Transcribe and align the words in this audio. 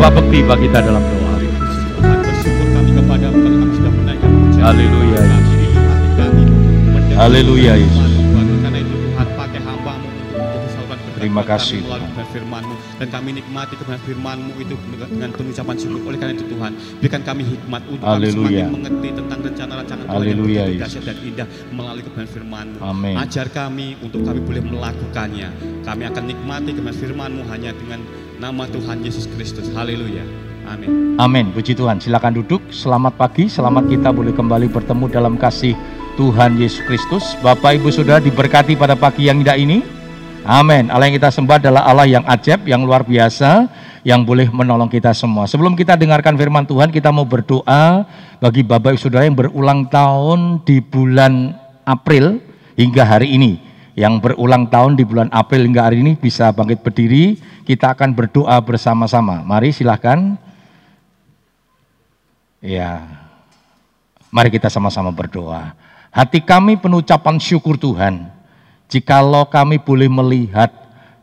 Bapak 0.00 0.16
bekti 0.16 0.40
bagi 0.40 0.64
kita 0.64 0.80
dalam 0.80 1.04
doa. 1.04 1.36
Haleluya, 4.60 5.20
Haleluya, 7.20 7.72
Yesus. 7.76 8.08
Terima 11.20 11.44
kasih, 11.44 11.84
firman-Mu. 12.32 12.74
Dan 12.96 13.08
kami 13.12 13.36
nikmati 13.36 13.76
kebenaran 13.76 14.00
firman-Mu 14.08 14.52
itu 14.56 14.72
dengan 14.88 15.28
penuh 15.36 15.52
ucapan 15.52 15.76
syukur. 15.76 16.00
Oleh 16.08 16.16
karena 16.16 16.32
itu 16.32 16.48
Tuhan, 16.48 16.72
berikan 16.96 17.20
kami 17.20 17.42
hikmat 17.44 17.82
untuk 17.92 18.06
kami 18.08 18.32
semakin 18.32 18.66
mengerti 18.72 19.08
tentang 19.12 19.38
rencana-rencana 19.44 20.00
Tuhan 20.08 20.16
yang 20.24 20.40
begitu 20.40 20.64
Yesus. 20.64 20.80
dahsyat 20.80 21.04
dan 21.04 21.16
indah 21.20 21.46
melalui 21.76 22.02
kebenaran 22.08 22.30
firman-Mu. 22.32 22.78
Amin. 22.80 23.14
Ajar 23.20 23.46
kami 23.52 24.00
untuk 24.00 24.24
kami 24.24 24.40
boleh 24.40 24.62
melakukannya. 24.64 25.48
Kami 25.84 26.02
akan 26.08 26.22
nikmati 26.24 26.70
kebenaran 26.72 26.96
firman-Mu 27.04 27.42
hanya 27.52 27.70
dengan 27.76 28.00
nama 28.40 28.64
Tuhan 28.64 29.04
Yesus 29.04 29.28
Kristus. 29.36 29.68
Haleluya. 29.76 30.24
Amin. 30.64 31.20
Amin. 31.20 31.46
Puji 31.52 31.76
Tuhan. 31.76 32.00
Silakan 32.00 32.40
duduk. 32.40 32.64
Selamat 32.72 33.12
pagi. 33.20 33.52
Selamat 33.52 33.84
kita 33.84 34.08
boleh 34.16 34.32
kembali 34.32 34.72
bertemu 34.72 35.12
dalam 35.12 35.36
kasih 35.36 35.76
Tuhan 36.16 36.56
Yesus 36.56 36.80
Kristus. 36.88 37.36
Bapak 37.44 37.76
Ibu 37.76 37.92
Saudara 37.92 38.16
diberkati 38.16 38.80
pada 38.80 38.96
pagi 38.96 39.28
yang 39.28 39.44
indah 39.44 39.60
ini. 39.60 39.84
Amin. 40.40 40.88
Allah 40.88 41.12
yang 41.12 41.20
kita 41.20 41.28
sembah 41.28 41.60
adalah 41.60 41.84
Allah 41.84 42.08
yang 42.08 42.24
ajaib, 42.24 42.64
yang 42.64 42.80
luar 42.80 43.04
biasa, 43.04 43.68
yang 44.08 44.24
boleh 44.24 44.48
menolong 44.48 44.88
kita 44.88 45.12
semua. 45.12 45.44
Sebelum 45.44 45.76
kita 45.76 46.00
dengarkan 46.00 46.32
firman 46.40 46.64
Tuhan, 46.64 46.88
kita 46.88 47.12
mau 47.12 47.28
berdoa 47.28 48.08
bagi 48.40 48.64
Bapak 48.64 48.96
Ibu 48.96 49.00
Saudara 49.04 49.28
yang 49.28 49.36
berulang 49.36 49.84
tahun 49.92 50.64
di 50.64 50.80
bulan 50.80 51.52
April 51.84 52.40
hingga 52.72 53.04
hari 53.04 53.36
ini. 53.36 53.69
Yang 54.00 54.24
berulang 54.24 54.64
tahun 54.72 54.96
di 54.96 55.04
bulan 55.04 55.28
April 55.28 55.68
hingga 55.68 55.92
hari 55.92 56.00
ini 56.00 56.16
bisa 56.16 56.48
bangkit 56.56 56.80
berdiri. 56.80 57.36
Kita 57.68 57.92
akan 57.92 58.16
berdoa 58.16 58.56
bersama-sama. 58.64 59.44
Mari 59.44 59.76
silahkan. 59.76 60.40
Ya, 62.64 63.04
mari 64.32 64.48
kita 64.48 64.72
sama-sama 64.72 65.12
berdoa. 65.12 65.76
Hati 66.08 66.40
kami 66.40 66.80
penuh 66.80 67.04
ucapan 67.04 67.36
syukur 67.36 67.76
Tuhan. 67.76 68.32
Jikalau 68.88 69.44
kami 69.52 69.76
boleh 69.76 70.08
melihat 70.08 70.72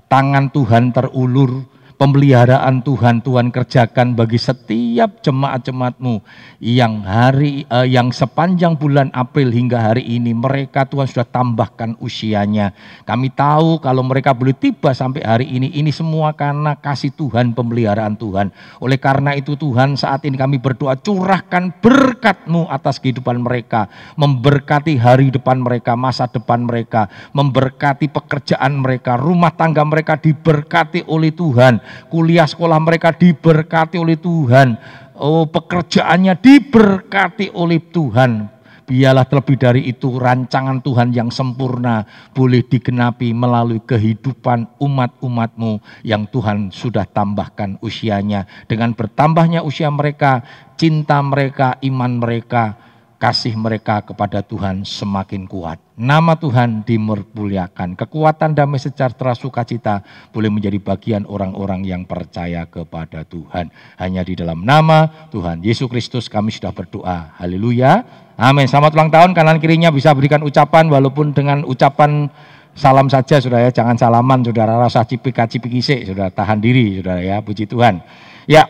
tangan 0.05 0.47
Tuhan 0.47 0.93
terulur, 0.93 1.65
pemeliharaan 1.97 2.85
Tuhan 2.85 3.25
Tuhan 3.25 3.49
kerjakan 3.49 4.13
bagi 4.13 4.37
setiap 4.37 5.19
jemaat-jemaatmu 5.25 6.21
yang 6.61 7.01
hari 7.01 7.65
eh, 7.65 7.87
yang 7.89 8.13
sepanjang 8.13 8.77
bulan 8.77 9.09
April 9.11 9.49
hingga 9.49 9.81
hari 9.81 10.05
ini 10.05 10.31
mereka 10.31 10.85
Tuhan 10.85 11.09
sudah 11.09 11.25
tambahkan 11.25 11.97
usianya. 11.97 12.71
Kami 13.03 13.33
tahu 13.33 13.81
kalau 13.81 14.05
mereka 14.05 14.31
boleh 14.37 14.53
tiba 14.53 14.93
sampai 14.93 15.25
hari 15.25 15.49
ini 15.49 15.73
ini 15.73 15.89
semua 15.89 16.37
karena 16.37 16.77
kasih 16.77 17.11
Tuhan 17.17 17.57
pemeliharaan 17.57 18.13
Tuhan. 18.13 18.53
Oleh 18.77 19.01
karena 19.01 19.33
itu 19.33 19.57
Tuhan 19.57 19.97
saat 19.97 20.21
ini 20.29 20.37
kami 20.37 20.61
berdoa 20.61 20.93
curahkan 21.01 21.73
berkat-Mu 21.81 22.69
atas 22.69 23.01
kehidupan 23.01 23.41
mereka, 23.41 23.89
memberkati 24.15 25.01
hari 25.01 25.33
depan 25.33 25.57
mereka, 25.57 25.97
masa 25.97 26.29
depan 26.29 26.61
mereka, 26.61 27.09
memberkati 27.33 28.05
pekerjaan 28.13 28.85
mereka, 28.85 29.17
rumah 29.17 29.49
tangga 29.49 29.81
mereka 29.81 30.21
diberkati 30.21 31.09
oleh 31.09 31.33
Tuhan, 31.33 31.86
kuliah 32.07 32.47
sekolah 32.47 32.79
mereka 32.79 33.13
diberkati 33.13 33.99
oleh 33.99 34.15
Tuhan, 34.19 34.77
oh 35.17 35.45
pekerjaannya 35.49 36.37
diberkati 36.37 37.53
oleh 37.53 37.81
Tuhan. 37.81 38.57
Biarlah 38.87 39.27
terlebih 39.27 39.59
dari 39.59 39.81
itu 39.83 40.15
rancangan 40.15 40.79
Tuhan 40.79 41.11
yang 41.11 41.27
sempurna 41.27 42.07
boleh 42.31 42.63
digenapi 42.63 43.35
melalui 43.35 43.83
kehidupan 43.83 44.79
umat-umatmu 44.79 45.83
yang 46.07 46.23
Tuhan 46.31 46.71
sudah 46.71 47.03
tambahkan 47.03 47.75
usianya. 47.83 48.47
Dengan 48.63 48.95
bertambahnya 48.95 49.59
usia 49.59 49.91
mereka, 49.91 50.39
cinta 50.79 51.19
mereka, 51.19 51.75
iman 51.83 52.15
mereka, 52.15 52.79
kasih 53.17 53.57
mereka 53.57 54.05
kepada 54.05 54.45
Tuhan 54.45 54.85
semakin 54.85 55.49
kuat. 55.49 55.81
Nama 55.97 56.37
Tuhan 56.37 56.85
dimuliakan. 56.85 57.97
Kekuatan 57.97 58.53
damai 58.53 58.77
sejahtera 58.77 59.33
sukacita 59.33 60.05
boleh 60.29 60.53
menjadi 60.53 60.77
bagian 60.77 61.25
orang-orang 61.25 61.81
yang 61.81 62.05
percaya 62.05 62.69
kepada 62.69 63.25
Tuhan. 63.25 63.73
Hanya 63.97 64.21
di 64.21 64.37
dalam 64.37 64.61
nama 64.61 65.29
Tuhan 65.33 65.65
Yesus 65.65 65.89
Kristus 65.89 66.29
kami 66.29 66.53
sudah 66.53 66.69
berdoa. 66.69 67.33
Haleluya. 67.41 68.05
Amin. 68.37 68.69
Selamat 68.69 68.93
ulang 68.93 69.09
tahun. 69.09 69.33
Kanan 69.33 69.57
kirinya 69.57 69.89
bisa 69.89 70.13
berikan 70.13 70.45
ucapan 70.45 70.85
walaupun 70.85 71.33
dengan 71.33 71.65
ucapan 71.65 72.29
salam 72.77 73.09
saja 73.09 73.41
saudara 73.41 73.65
ya. 73.65 73.73
Jangan 73.73 73.97
salaman 73.97 74.45
saudara 74.45 74.77
rasa 74.77 75.01
cipika 75.09 75.49
cipikise 75.49 76.05
saudara. 76.05 76.29
Tahan 76.29 76.61
diri 76.61 77.01
saudara 77.01 77.25
ya. 77.25 77.41
Puji 77.41 77.65
Tuhan. 77.65 77.97
Ya, 78.45 78.69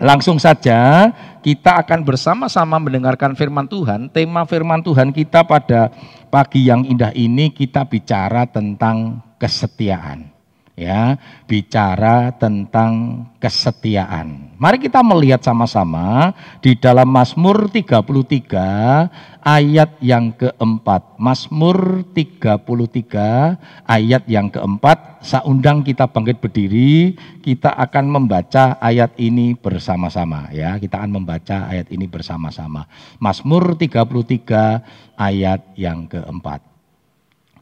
Langsung 0.00 0.40
saja 0.40 1.12
kita 1.44 1.84
akan 1.84 2.00
bersama-sama 2.08 2.80
mendengarkan 2.80 3.36
firman 3.36 3.68
Tuhan. 3.68 4.08
Tema 4.08 4.48
firman 4.48 4.80
Tuhan 4.80 5.12
kita 5.12 5.44
pada 5.44 5.92
pagi 6.32 6.64
yang 6.64 6.88
indah 6.88 7.12
ini 7.12 7.52
kita 7.52 7.84
bicara 7.84 8.48
tentang 8.48 9.20
kesetiaan. 9.36 10.39
Ya, 10.80 11.20
bicara 11.44 12.32
tentang 12.40 13.28
kesetiaan. 13.36 14.56
Mari 14.56 14.80
kita 14.80 15.04
melihat 15.04 15.44
sama-sama 15.44 16.32
di 16.64 16.72
dalam 16.72 17.04
Mazmur 17.04 17.68
33 17.68 19.12
ayat 19.44 20.00
yang 20.00 20.32
keempat. 20.32 21.20
Mazmur 21.20 22.00
33 22.16 23.60
ayat 23.84 24.24
yang 24.24 24.48
keempat. 24.48 25.20
Saya 25.20 25.44
undang 25.44 25.84
kita 25.84 26.08
bangkit 26.08 26.40
berdiri, 26.40 27.12
kita 27.44 27.76
akan 27.76 28.08
membaca 28.08 28.80
ayat 28.80 29.12
ini 29.20 29.52
bersama-sama 29.52 30.48
ya. 30.48 30.80
Kita 30.80 30.96
akan 30.96 31.12
membaca 31.12 31.68
ayat 31.68 31.92
ini 31.92 32.08
bersama-sama. 32.08 32.88
Mazmur 33.20 33.76
33 33.76 34.80
ayat 35.20 35.60
yang 35.76 36.08
keempat. 36.08 36.64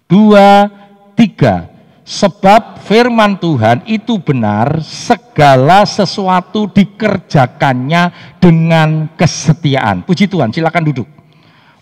Dua, 0.07 0.71
tiga. 1.19 1.78
Sebab 2.09 2.81
firman 2.89 3.37
Tuhan 3.37 3.85
itu 3.85 4.17
benar, 4.17 4.81
segala 4.81 5.85
sesuatu 5.85 6.65
dikerjakannya 6.73 8.33
dengan 8.41 9.13
kesetiaan. 9.13 10.09
Puji 10.09 10.25
Tuhan, 10.25 10.49
silakan 10.49 10.89
duduk. 10.89 11.05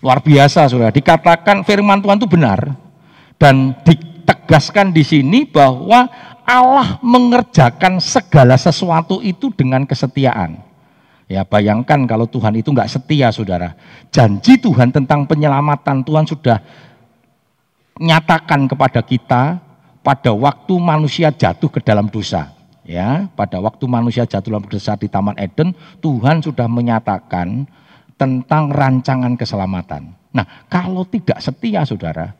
Luar 0.03 0.19
biasa 0.19 0.67
sudah 0.67 0.91
dikatakan 0.91 1.63
firman 1.63 2.03
Tuhan 2.03 2.19
itu 2.19 2.27
benar 2.27 2.59
dan 3.39 3.71
ditegaskan 3.87 4.91
di 4.91 5.07
sini 5.07 5.47
bahwa 5.47 6.11
Allah 6.43 6.99
mengerjakan 6.99 8.03
segala 8.03 8.59
sesuatu 8.59 9.23
itu 9.23 9.47
dengan 9.55 9.87
kesetiaan. 9.87 10.59
Ya 11.31 11.47
bayangkan 11.47 12.03
kalau 12.03 12.27
Tuhan 12.27 12.59
itu 12.59 12.75
nggak 12.75 12.91
setia 12.91 13.31
saudara. 13.31 13.79
Janji 14.11 14.59
Tuhan 14.59 14.91
tentang 14.91 15.23
penyelamatan 15.23 16.03
Tuhan 16.03 16.27
sudah 16.27 16.59
nyatakan 17.95 18.67
kepada 18.67 18.99
kita 18.99 19.66
pada 20.07 20.31
waktu 20.31 20.71
manusia 20.79 21.35
jatuh 21.35 21.67
ke 21.67 21.83
dalam 21.83 22.07
dosa. 22.07 22.55
Ya, 22.87 23.27
pada 23.35 23.59
waktu 23.59 23.83
manusia 23.83 24.23
jatuh 24.23 24.55
dalam 24.55 24.63
dosa 24.63 24.95
di 24.95 25.11
Taman 25.11 25.35
Eden, 25.35 25.75
Tuhan 25.99 26.39
sudah 26.39 26.71
menyatakan 26.71 27.67
tentang 28.15 28.71
rancangan 28.71 29.35
keselamatan. 29.35 30.15
Nah, 30.31 30.47
kalau 30.71 31.03
tidak 31.03 31.43
setia, 31.43 31.83
saudara, 31.83 32.31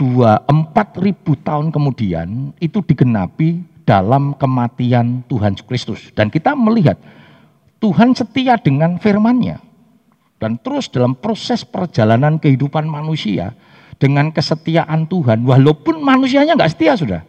dua 0.00 0.40
empat 0.48 0.96
ribu 0.96 1.36
tahun 1.36 1.68
kemudian 1.68 2.56
itu 2.56 2.80
digenapi 2.80 3.60
dalam 3.84 4.32
kematian 4.32 5.20
Tuhan 5.28 5.60
Kristus. 5.68 6.08
Dan 6.16 6.32
kita 6.32 6.56
melihat 6.56 6.96
Tuhan 7.84 8.16
setia 8.16 8.56
dengan 8.56 8.96
firman-Nya. 8.96 9.60
Dan 10.40 10.56
terus 10.64 10.88
dalam 10.88 11.12
proses 11.12 11.68
perjalanan 11.68 12.40
kehidupan 12.40 12.88
manusia, 12.88 13.52
dengan 13.98 14.30
kesetiaan 14.30 15.06
Tuhan, 15.06 15.42
walaupun 15.46 16.02
manusianya 16.02 16.58
nggak 16.58 16.72
setia 16.72 16.94
sudah. 16.98 17.22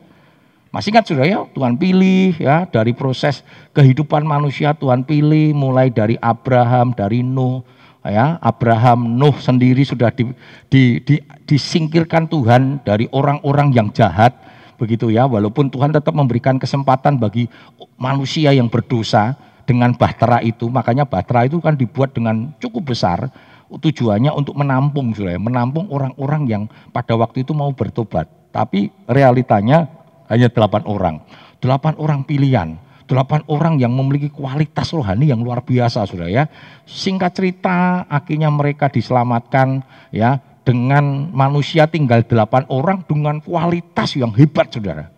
Masih 0.76 0.92
ingat 0.92 1.08
sudah 1.08 1.24
ya, 1.24 1.40
Tuhan 1.56 1.80
pilih 1.80 2.36
ya 2.36 2.68
dari 2.68 2.92
proses 2.92 3.48
kehidupan 3.72 4.28
manusia 4.28 4.76
Tuhan 4.76 5.08
pilih 5.08 5.56
mulai 5.56 5.88
dari 5.88 6.20
Abraham, 6.20 6.92
dari 6.92 7.24
Nuh, 7.24 7.64
ya 8.04 8.36
Abraham, 8.44 9.16
Nuh 9.16 9.40
sendiri 9.40 9.88
sudah 9.88 10.12
di, 10.12 10.28
di, 10.68 11.00
di, 11.00 11.16
disingkirkan 11.48 12.28
Tuhan 12.28 12.84
dari 12.84 13.08
orang-orang 13.16 13.72
yang 13.72 13.88
jahat, 13.96 14.36
begitu 14.76 15.08
ya. 15.16 15.24
Walaupun 15.24 15.72
Tuhan 15.72 15.96
tetap 15.96 16.12
memberikan 16.12 16.60
kesempatan 16.60 17.24
bagi 17.24 17.48
manusia 17.96 18.52
yang 18.52 18.68
berdosa 18.68 19.32
dengan 19.64 19.96
bahtera 19.96 20.44
itu, 20.44 20.68
makanya 20.68 21.08
bahtera 21.08 21.48
itu 21.48 21.64
kan 21.64 21.80
dibuat 21.80 22.12
dengan 22.12 22.52
cukup 22.60 22.92
besar 22.92 23.32
tujuannya 23.70 24.32
untuk 24.32 24.54
menampung 24.58 25.12
sudah 25.16 25.38
menampung 25.42 25.90
orang-orang 25.90 26.44
yang 26.46 26.64
pada 26.94 27.18
waktu 27.18 27.42
itu 27.42 27.52
mau 27.58 27.74
bertobat. 27.74 28.30
Tapi 28.54 28.94
realitanya 29.10 29.90
hanya 30.30 30.48
delapan 30.48 30.84
orang. 30.88 31.16
Delapan 31.60 31.94
orang 31.98 32.22
pilihan. 32.24 32.78
Delapan 33.06 33.46
orang 33.46 33.78
yang 33.78 33.94
memiliki 33.94 34.34
kualitas 34.34 34.90
rohani 34.90 35.30
yang 35.30 35.46
luar 35.46 35.62
biasa 35.62 36.10
sudah 36.10 36.26
ya. 36.26 36.50
Singkat 36.90 37.32
cerita 37.38 38.02
akhirnya 38.10 38.50
mereka 38.50 38.90
diselamatkan 38.90 39.86
ya 40.10 40.42
dengan 40.66 41.30
manusia 41.30 41.86
tinggal 41.86 42.26
delapan 42.26 42.66
orang 42.74 43.06
dengan 43.06 43.38
kualitas 43.38 44.18
yang 44.18 44.34
hebat 44.34 44.74
saudara. 44.74 45.14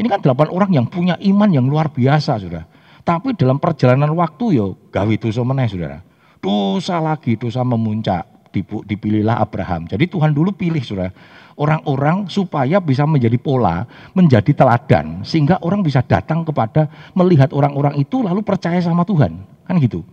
Ini 0.00 0.08
kan 0.08 0.24
delapan 0.24 0.48
orang 0.48 0.70
yang 0.72 0.86
punya 0.88 1.20
iman 1.20 1.50
yang 1.52 1.68
luar 1.68 1.92
biasa 1.92 2.40
saudara. 2.40 2.64
Tapi 3.04 3.36
dalam 3.36 3.60
perjalanan 3.60 4.10
waktu 4.16 4.56
yo 4.56 4.66
gawe 4.88 5.14
dosa 5.20 5.44
meneh 5.44 5.68
saudara. 5.68 6.00
Dosa 6.46 7.02
lagi, 7.02 7.34
dosa 7.34 7.66
memuncak. 7.66 8.54
Dipilihlah 8.86 9.42
Abraham. 9.42 9.90
Jadi 9.90 10.06
Tuhan 10.06 10.30
dulu 10.30 10.54
pilih 10.54 10.80
saudara 10.80 11.10
orang-orang 11.56 12.28
supaya 12.28 12.78
bisa 12.78 13.08
menjadi 13.08 13.36
pola, 13.40 13.88
menjadi 14.12 14.52
teladan, 14.52 15.24
sehingga 15.24 15.58
orang 15.64 15.80
bisa 15.82 16.04
datang 16.04 16.44
kepada 16.44 16.88
melihat 17.16 17.50
orang-orang 17.52 17.96
itu 18.00 18.20
lalu 18.20 18.44
percaya 18.44 18.78
sama 18.80 19.02
Tuhan, 19.08 19.40
kan 19.64 19.76
gitu. 19.80 20.04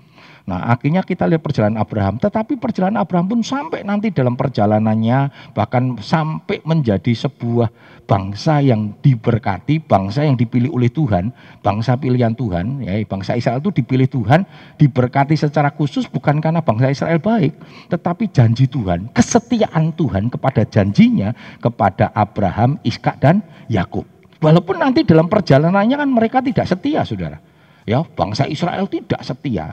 Nah 0.44 0.76
akhirnya 0.76 1.00
kita 1.08 1.24
lihat 1.24 1.40
perjalanan 1.40 1.80
Abraham, 1.80 2.20
tetapi 2.20 2.60
perjalanan 2.60 3.00
Abraham 3.00 3.32
pun 3.32 3.40
sampai 3.40 3.88
nanti 3.88 4.12
dalam 4.12 4.36
perjalanannya 4.36 5.32
bahkan 5.56 5.96
sampai 6.04 6.60
menjadi 6.68 7.16
sebuah 7.16 7.72
bangsa 8.04 8.60
yang 8.60 8.92
diberkati, 9.00 9.80
bangsa 9.80 10.28
yang 10.28 10.36
dipilih 10.36 10.68
oleh 10.76 10.92
Tuhan, 10.92 11.32
bangsa 11.64 11.96
pilihan 11.96 12.36
Tuhan, 12.36 12.84
ya 12.84 13.00
bangsa 13.08 13.40
Israel 13.40 13.64
itu 13.64 13.72
dipilih 13.72 14.12
Tuhan, 14.12 14.44
diberkati 14.76 15.40
secara 15.40 15.72
khusus 15.72 16.12
bukan 16.12 16.44
karena 16.44 16.60
bangsa 16.60 16.92
Israel 16.92 17.24
baik, 17.24 17.56
tetapi 17.88 18.28
janji 18.36 18.68
Tuhan, 18.68 19.16
kesetiaan 19.16 19.96
Tuhan 19.96 20.28
kepada 20.28 20.68
janjinya 20.68 21.32
kepada 21.64 22.12
Abraham, 22.12 22.76
Ishak 22.84 23.24
dan 23.24 23.40
Yakub. 23.72 24.04
Walaupun 24.44 24.76
nanti 24.76 25.08
dalam 25.08 25.32
perjalanannya 25.32 25.96
kan 25.96 26.10
mereka 26.12 26.44
tidak 26.44 26.68
setia, 26.68 27.08
saudara. 27.08 27.40
Ya, 27.88 28.04
bangsa 28.04 28.44
Israel 28.44 28.92
tidak 28.92 29.24
setia. 29.24 29.72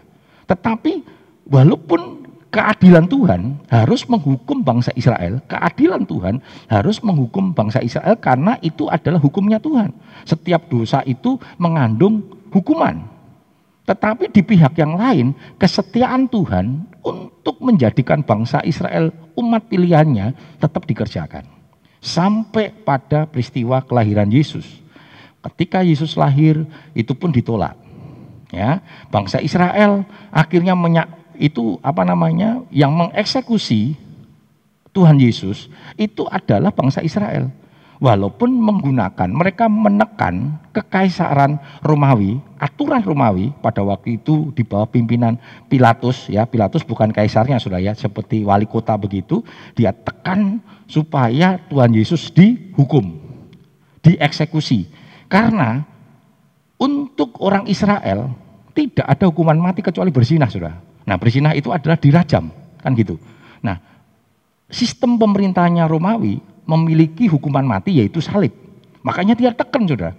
Tetapi 0.50 1.06
walaupun 1.46 2.26
keadilan 2.50 3.06
Tuhan 3.06 3.62
harus 3.70 4.02
menghukum 4.10 4.66
bangsa 4.66 4.90
Israel, 4.98 5.38
keadilan 5.46 6.02
Tuhan 6.02 6.42
harus 6.66 6.98
menghukum 7.06 7.54
bangsa 7.54 7.78
Israel 7.78 8.18
karena 8.18 8.58
itu 8.58 8.90
adalah 8.90 9.22
hukumnya 9.22 9.62
Tuhan. 9.62 9.94
Setiap 10.26 10.66
dosa 10.66 11.06
itu 11.06 11.38
mengandung 11.54 12.26
hukuman. 12.50 13.06
Tetapi 13.86 14.30
di 14.30 14.42
pihak 14.42 14.74
yang 14.78 14.98
lain, 14.98 15.34
kesetiaan 15.58 16.26
Tuhan 16.26 16.86
untuk 17.02 17.56
menjadikan 17.62 18.22
bangsa 18.26 18.62
Israel 18.66 19.14
umat 19.38 19.70
pilihannya 19.70 20.58
tetap 20.58 20.82
dikerjakan. 20.86 21.46
Sampai 22.02 22.74
pada 22.74 23.26
peristiwa 23.26 23.82
kelahiran 23.82 24.30
Yesus. 24.30 24.66
Ketika 25.40 25.80
Yesus 25.80 26.14
lahir, 26.20 26.68
itu 26.92 27.16
pun 27.16 27.32
ditolak 27.32 27.79
ya 28.54 28.82
bangsa 29.08 29.42
Israel. 29.42 30.04
Akhirnya 30.30 30.74
menyak, 30.74 31.08
itu 31.40 31.80
apa 31.80 32.04
namanya 32.04 32.60
yang 32.68 32.92
mengeksekusi 32.92 33.96
Tuhan 34.90 35.16
Yesus 35.22 35.70
itu 35.96 36.26
adalah 36.28 36.74
bangsa 36.74 37.00
Israel. 37.00 37.48
Walaupun 38.00 38.48
menggunakan 38.48 39.28
mereka 39.28 39.68
menekan 39.68 40.56
kekaisaran 40.72 41.60
Romawi 41.84 42.40
aturan 42.56 43.04
Romawi 43.04 43.52
pada 43.60 43.84
waktu 43.84 44.16
itu 44.16 44.56
di 44.56 44.64
bawah 44.64 44.88
pimpinan 44.88 45.36
Pilatus 45.68 46.24
ya 46.32 46.48
Pilatus 46.48 46.80
bukan 46.80 47.12
kaisarnya 47.12 47.60
sudah 47.60 47.76
ya 47.76 47.92
seperti 47.92 48.40
wali 48.40 48.64
kota 48.64 48.96
begitu 48.96 49.44
dia 49.76 49.92
tekan 49.92 50.64
supaya 50.88 51.60
Tuhan 51.68 51.92
Yesus 51.92 52.32
dihukum 52.32 53.20
dieksekusi. 54.00 54.88
Karena 55.28 55.84
untuk 56.80 57.36
orang 57.44 57.68
Israel 57.68 58.32
tidak 58.72 59.04
ada 59.04 59.28
hukuman 59.28 59.60
mati 59.60 59.84
kecuali 59.84 60.08
bersinah, 60.08 60.48
sudah. 60.48 60.72
Nah, 61.04 61.16
bersinah 61.20 61.52
itu 61.52 61.68
adalah 61.68 62.00
dirajam, 62.00 62.48
kan 62.80 62.96
gitu. 62.96 63.20
Nah, 63.60 63.76
sistem 64.72 65.20
pemerintahnya 65.20 65.84
Romawi 65.84 66.40
memiliki 66.64 67.28
hukuman 67.28 67.66
mati 67.66 68.00
yaitu 68.00 68.24
salib. 68.24 68.56
Makanya 69.04 69.36
dia 69.36 69.52
tekan, 69.52 69.84
sudah. 69.84 70.16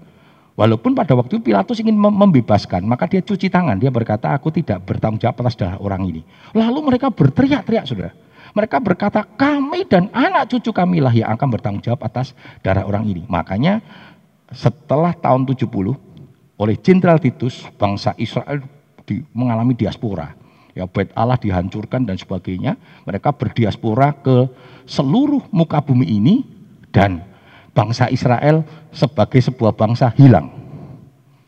Walaupun 0.54 0.94
pada 0.94 1.18
waktu 1.18 1.42
Pilatus 1.42 1.80
ingin 1.82 1.96
membebaskan, 1.98 2.86
maka 2.86 3.08
dia 3.10 3.24
cuci 3.24 3.50
tangan. 3.50 3.82
Dia 3.82 3.90
berkata, 3.90 4.30
aku 4.36 4.54
tidak 4.54 4.84
bertanggung 4.86 5.18
jawab 5.18 5.42
atas 5.42 5.58
darah 5.58 5.80
orang 5.82 6.06
ini. 6.06 6.22
Lalu 6.54 6.80
mereka 6.94 7.10
berteriak-teriak, 7.10 7.86
sudah. 7.88 8.12
Mereka 8.52 8.84
berkata, 8.84 9.24
kami 9.24 9.88
dan 9.88 10.12
anak 10.12 10.52
cucu 10.52 10.76
kami 10.76 11.00
lah 11.00 11.16
yang 11.16 11.32
akan 11.34 11.48
bertanggung 11.56 11.82
jawab 11.82 12.04
atas 12.04 12.36
darah 12.60 12.84
orang 12.84 13.08
ini. 13.08 13.24
Makanya 13.32 13.80
setelah 14.52 15.16
tahun 15.16 15.48
70, 15.48 16.11
oleh 16.62 16.78
Jenderal 16.78 17.18
Titus, 17.18 17.66
bangsa 17.82 18.14
Israel 18.22 18.62
di, 19.10 19.26
mengalami 19.34 19.74
diaspora. 19.74 20.38
Ya, 20.78 20.86
bait 20.86 21.10
Allah 21.18 21.36
dihancurkan 21.36 22.06
dan 22.06 22.16
sebagainya. 22.16 22.78
Mereka 23.04 23.34
berdiaspora 23.34 24.14
ke 24.22 24.46
seluruh 24.86 25.42
muka 25.50 25.82
bumi 25.82 26.06
ini 26.06 26.46
dan 26.94 27.26
bangsa 27.74 28.08
Israel 28.14 28.62
sebagai 28.94 29.42
sebuah 29.42 29.74
bangsa 29.74 30.14
hilang. 30.16 30.54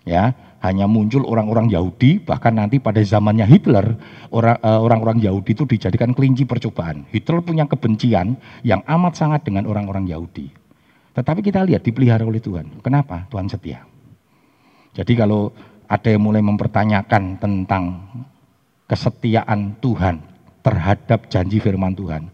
Ya, 0.04 0.36
hanya 0.60 0.90
muncul 0.90 1.24
orang-orang 1.24 1.72
Yahudi, 1.72 2.20
bahkan 2.20 2.58
nanti 2.58 2.82
pada 2.82 3.00
zamannya 3.00 3.48
Hitler, 3.48 3.96
eh, 3.96 4.80
orang-orang 4.82 5.24
Yahudi 5.24 5.56
itu 5.56 5.64
dijadikan 5.64 6.12
kelinci 6.12 6.44
percobaan. 6.44 7.08
Hitler 7.14 7.40
punya 7.40 7.64
kebencian 7.70 8.36
yang 8.66 8.84
amat 8.84 9.16
sangat 9.16 9.48
dengan 9.48 9.70
orang-orang 9.70 10.10
Yahudi. 10.10 10.52
Tetapi 11.14 11.40
kita 11.46 11.64
lihat 11.64 11.86
dipelihara 11.86 12.26
oleh 12.26 12.42
Tuhan. 12.42 12.82
Kenapa? 12.82 13.30
Tuhan 13.30 13.48
setia. 13.48 13.93
Jadi 14.94 15.14
kalau 15.18 15.50
ada 15.90 16.10
yang 16.10 16.22
mulai 16.22 16.42
mempertanyakan 16.46 17.38
tentang 17.42 17.84
kesetiaan 18.86 19.78
Tuhan 19.82 20.22
terhadap 20.62 21.28
janji 21.28 21.58
firman 21.58 21.98
Tuhan, 21.98 22.30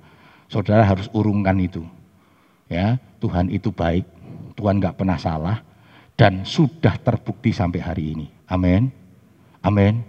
saudara 0.52 0.84
harus 0.84 1.08
urungkan 1.16 1.56
itu. 1.60 1.84
Ya, 2.70 3.02
Tuhan 3.18 3.50
itu 3.50 3.74
baik, 3.74 4.06
Tuhan 4.54 4.78
nggak 4.78 5.00
pernah 5.00 5.18
salah, 5.18 5.58
dan 6.20 6.44
sudah 6.44 7.00
terbukti 7.00 7.50
sampai 7.56 7.80
hari 7.82 8.04
ini. 8.14 8.28
Amin. 8.52 8.92
Amin. 9.64 10.04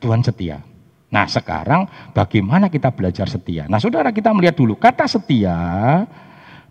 Tuhan 0.00 0.24
setia. 0.24 0.64
Nah 1.10 1.26
sekarang 1.26 1.84
bagaimana 2.14 2.70
kita 2.70 2.88
belajar 2.94 3.26
setia? 3.26 3.66
Nah 3.66 3.82
saudara 3.82 4.14
kita 4.14 4.30
melihat 4.30 4.56
dulu 4.56 4.78
kata 4.78 5.04
setia 5.10 5.52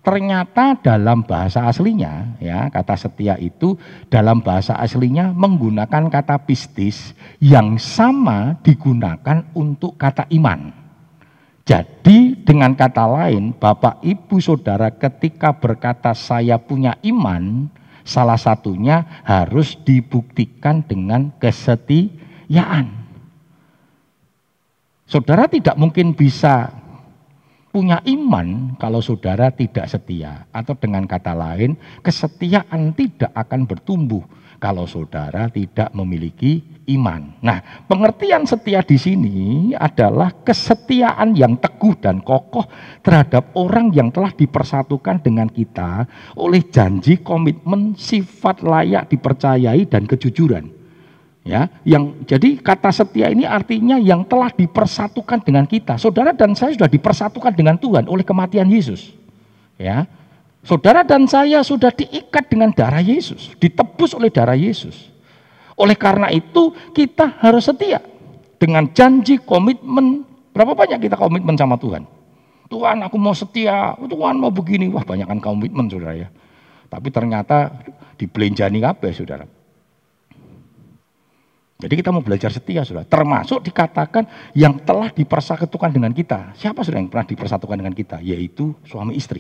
Ternyata 0.10 0.74
dalam 0.82 1.22
bahasa 1.22 1.70
aslinya, 1.70 2.34
ya 2.42 2.66
kata 2.74 2.98
setia 2.98 3.38
itu 3.38 3.78
dalam 4.10 4.42
bahasa 4.42 4.74
aslinya 4.74 5.30
menggunakan 5.38 6.10
kata 6.10 6.50
pistis 6.50 7.14
yang 7.38 7.78
sama 7.78 8.58
digunakan 8.66 9.46
untuk 9.54 10.02
kata 10.02 10.26
iman. 10.34 10.74
Jadi 11.62 12.42
dengan 12.42 12.74
kata 12.74 13.06
lain, 13.06 13.54
Bapak 13.54 14.02
Ibu 14.02 14.42
Saudara 14.42 14.90
ketika 14.90 15.54
berkata 15.54 16.18
saya 16.18 16.58
punya 16.58 16.98
iman, 17.06 17.70
salah 18.02 18.42
satunya 18.42 19.22
harus 19.22 19.78
dibuktikan 19.78 20.82
dengan 20.90 21.38
kesetiaan. 21.38 22.98
Saudara 25.06 25.46
tidak 25.46 25.78
mungkin 25.78 26.18
bisa 26.18 26.79
punya 27.70 28.02
iman 28.06 28.74
kalau 28.82 29.00
saudara 29.00 29.54
tidak 29.54 29.86
setia 29.86 30.50
atau 30.50 30.74
dengan 30.74 31.06
kata 31.06 31.38
lain 31.38 31.78
kesetiaan 32.02 32.94
tidak 32.98 33.30
akan 33.38 33.70
bertumbuh 33.70 34.26
kalau 34.60 34.84
saudara 34.84 35.48
tidak 35.48 35.88
memiliki 35.96 36.62
iman. 36.92 37.32
Nah, 37.40 37.86
pengertian 37.88 38.44
setia 38.44 38.84
di 38.84 39.00
sini 39.00 39.38
adalah 39.72 40.36
kesetiaan 40.44 41.34
yang 41.34 41.56
teguh 41.56 41.96
dan 41.98 42.20
kokoh 42.20 42.68
terhadap 43.00 43.56
orang 43.56 43.96
yang 43.96 44.12
telah 44.12 44.36
dipersatukan 44.36 45.24
dengan 45.24 45.48
kita 45.48 46.06
oleh 46.36 46.68
janji, 46.68 47.24
komitmen, 47.24 47.96
sifat 47.96 48.62
layak 48.62 49.08
dipercayai 49.08 49.88
dan 49.88 50.04
kejujuran. 50.04 50.79
Ya, 51.48 51.72
yang 51.88 52.20
jadi 52.28 52.60
kata 52.60 52.92
setia 52.92 53.32
ini 53.32 53.48
artinya 53.48 53.96
yang 53.96 54.28
telah 54.28 54.52
dipersatukan 54.52 55.40
dengan 55.40 55.64
kita. 55.64 55.96
Saudara 55.96 56.36
dan 56.36 56.52
saya 56.52 56.76
sudah 56.76 56.92
dipersatukan 56.92 57.56
dengan 57.56 57.80
Tuhan 57.80 58.12
oleh 58.12 58.28
kematian 58.28 58.68
Yesus. 58.68 59.16
Ya. 59.80 60.04
Saudara 60.60 61.08
dan 61.08 61.24
saya 61.26 61.64
sudah 61.64 61.96
diikat 61.96 62.52
dengan 62.52 62.76
darah 62.76 63.00
Yesus, 63.00 63.56
ditebus 63.56 64.12
oleh 64.12 64.28
darah 64.28 64.60
Yesus. 64.60 65.08
Oleh 65.80 65.96
karena 65.96 66.28
itu 66.28 66.76
kita 66.92 67.40
harus 67.40 67.72
setia 67.72 68.04
dengan 68.60 68.92
janji 68.92 69.40
komitmen. 69.40 70.28
Berapa 70.52 70.76
banyak 70.76 71.08
kita 71.08 71.16
komitmen 71.16 71.56
sama 71.56 71.80
Tuhan? 71.80 72.04
Tuhan 72.68 73.02
aku 73.08 73.16
mau 73.16 73.32
setia, 73.32 73.96
Tuhan 73.96 74.36
mau 74.38 74.52
begini. 74.52 74.92
Wah 74.92 75.08
banyakkan 75.08 75.40
komitmen 75.40 75.88
saudara 75.88 76.20
ya. 76.20 76.28
Tapi 76.92 77.08
ternyata 77.10 77.72
dibelenjani 78.20 78.84
apa 78.84 79.08
saudara. 79.16 79.48
Jadi 81.80 81.94
kita 81.96 82.12
mau 82.12 82.20
belajar 82.20 82.52
setia 82.52 82.84
sudah. 82.84 83.08
Termasuk 83.08 83.64
dikatakan 83.64 84.52
yang 84.52 84.84
telah 84.84 85.16
dipersatukan 85.16 85.96
dengan 85.96 86.12
kita. 86.12 86.52
Siapa 86.60 86.84
sudah 86.84 87.00
yang 87.00 87.08
pernah 87.08 87.24
dipersatukan 87.24 87.80
dengan 87.80 87.96
kita? 87.96 88.20
Yaitu 88.20 88.76
suami 88.84 89.16
istri. 89.16 89.40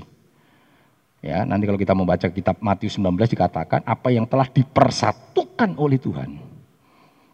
Ya, 1.19 1.43
nanti 1.43 1.67
kalau 1.67 1.75
kita 1.75 1.91
membaca 1.91 2.31
kitab 2.31 2.63
Matius 2.63 2.96
19 2.96 3.36
dikatakan 3.36 3.84
apa 3.84 4.08
yang 4.08 4.24
telah 4.24 4.48
dipersatukan 4.48 5.75
oleh 5.75 6.00
Tuhan 6.00 6.50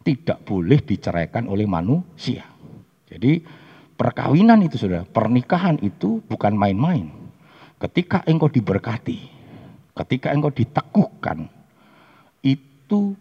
tidak 0.06 0.46
boleh 0.46 0.78
diceraikan 0.86 1.50
oleh 1.50 1.66
manusia. 1.66 2.46
Jadi 3.10 3.42
perkawinan 3.98 4.62
itu 4.62 4.78
sudah, 4.78 5.02
pernikahan 5.02 5.82
itu 5.82 6.22
bukan 6.30 6.54
main-main. 6.54 7.10
Ketika 7.82 8.22
engkau 8.22 8.46
diberkati, 8.46 9.18
ketika 9.98 10.30
engkau 10.30 10.54
diteguhkan, 10.54 11.50
itu 12.46 13.18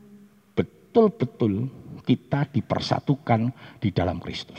betul-betul 0.96 1.68
kita 2.08 2.48
dipersatukan 2.48 3.52
di 3.84 3.92
dalam 3.92 4.24
Kristus. 4.24 4.56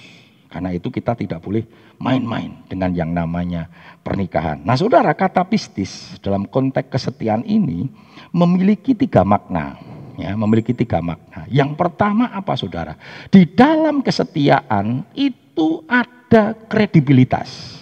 Karena 0.53 0.69
itu 0.69 0.93
kita 0.93 1.17
tidak 1.17 1.41
boleh 1.41 1.65
main-main 1.97 2.53
dengan 2.69 2.93
yang 2.93 3.09
namanya 3.09 3.73
pernikahan. 4.05 4.61
Nah 4.61 4.77
saudara, 4.77 5.17
kata 5.17 5.49
pistis 5.49 6.21
dalam 6.21 6.45
konteks 6.45 6.93
kesetiaan 6.93 7.41
ini 7.49 7.89
memiliki 8.37 8.93
tiga 8.93 9.25
makna. 9.25 9.81
Ya, 10.21 10.37
memiliki 10.37 10.77
tiga 10.77 11.01
makna. 11.01 11.49
Yang 11.49 11.77
pertama 11.77 12.29
apa 12.29 12.53
saudara? 12.57 13.01
Di 13.33 13.49
dalam 13.49 14.05
kesetiaan 14.05 15.09
itu 15.17 15.85
ada 15.89 16.53
kredibilitas. 16.69 17.81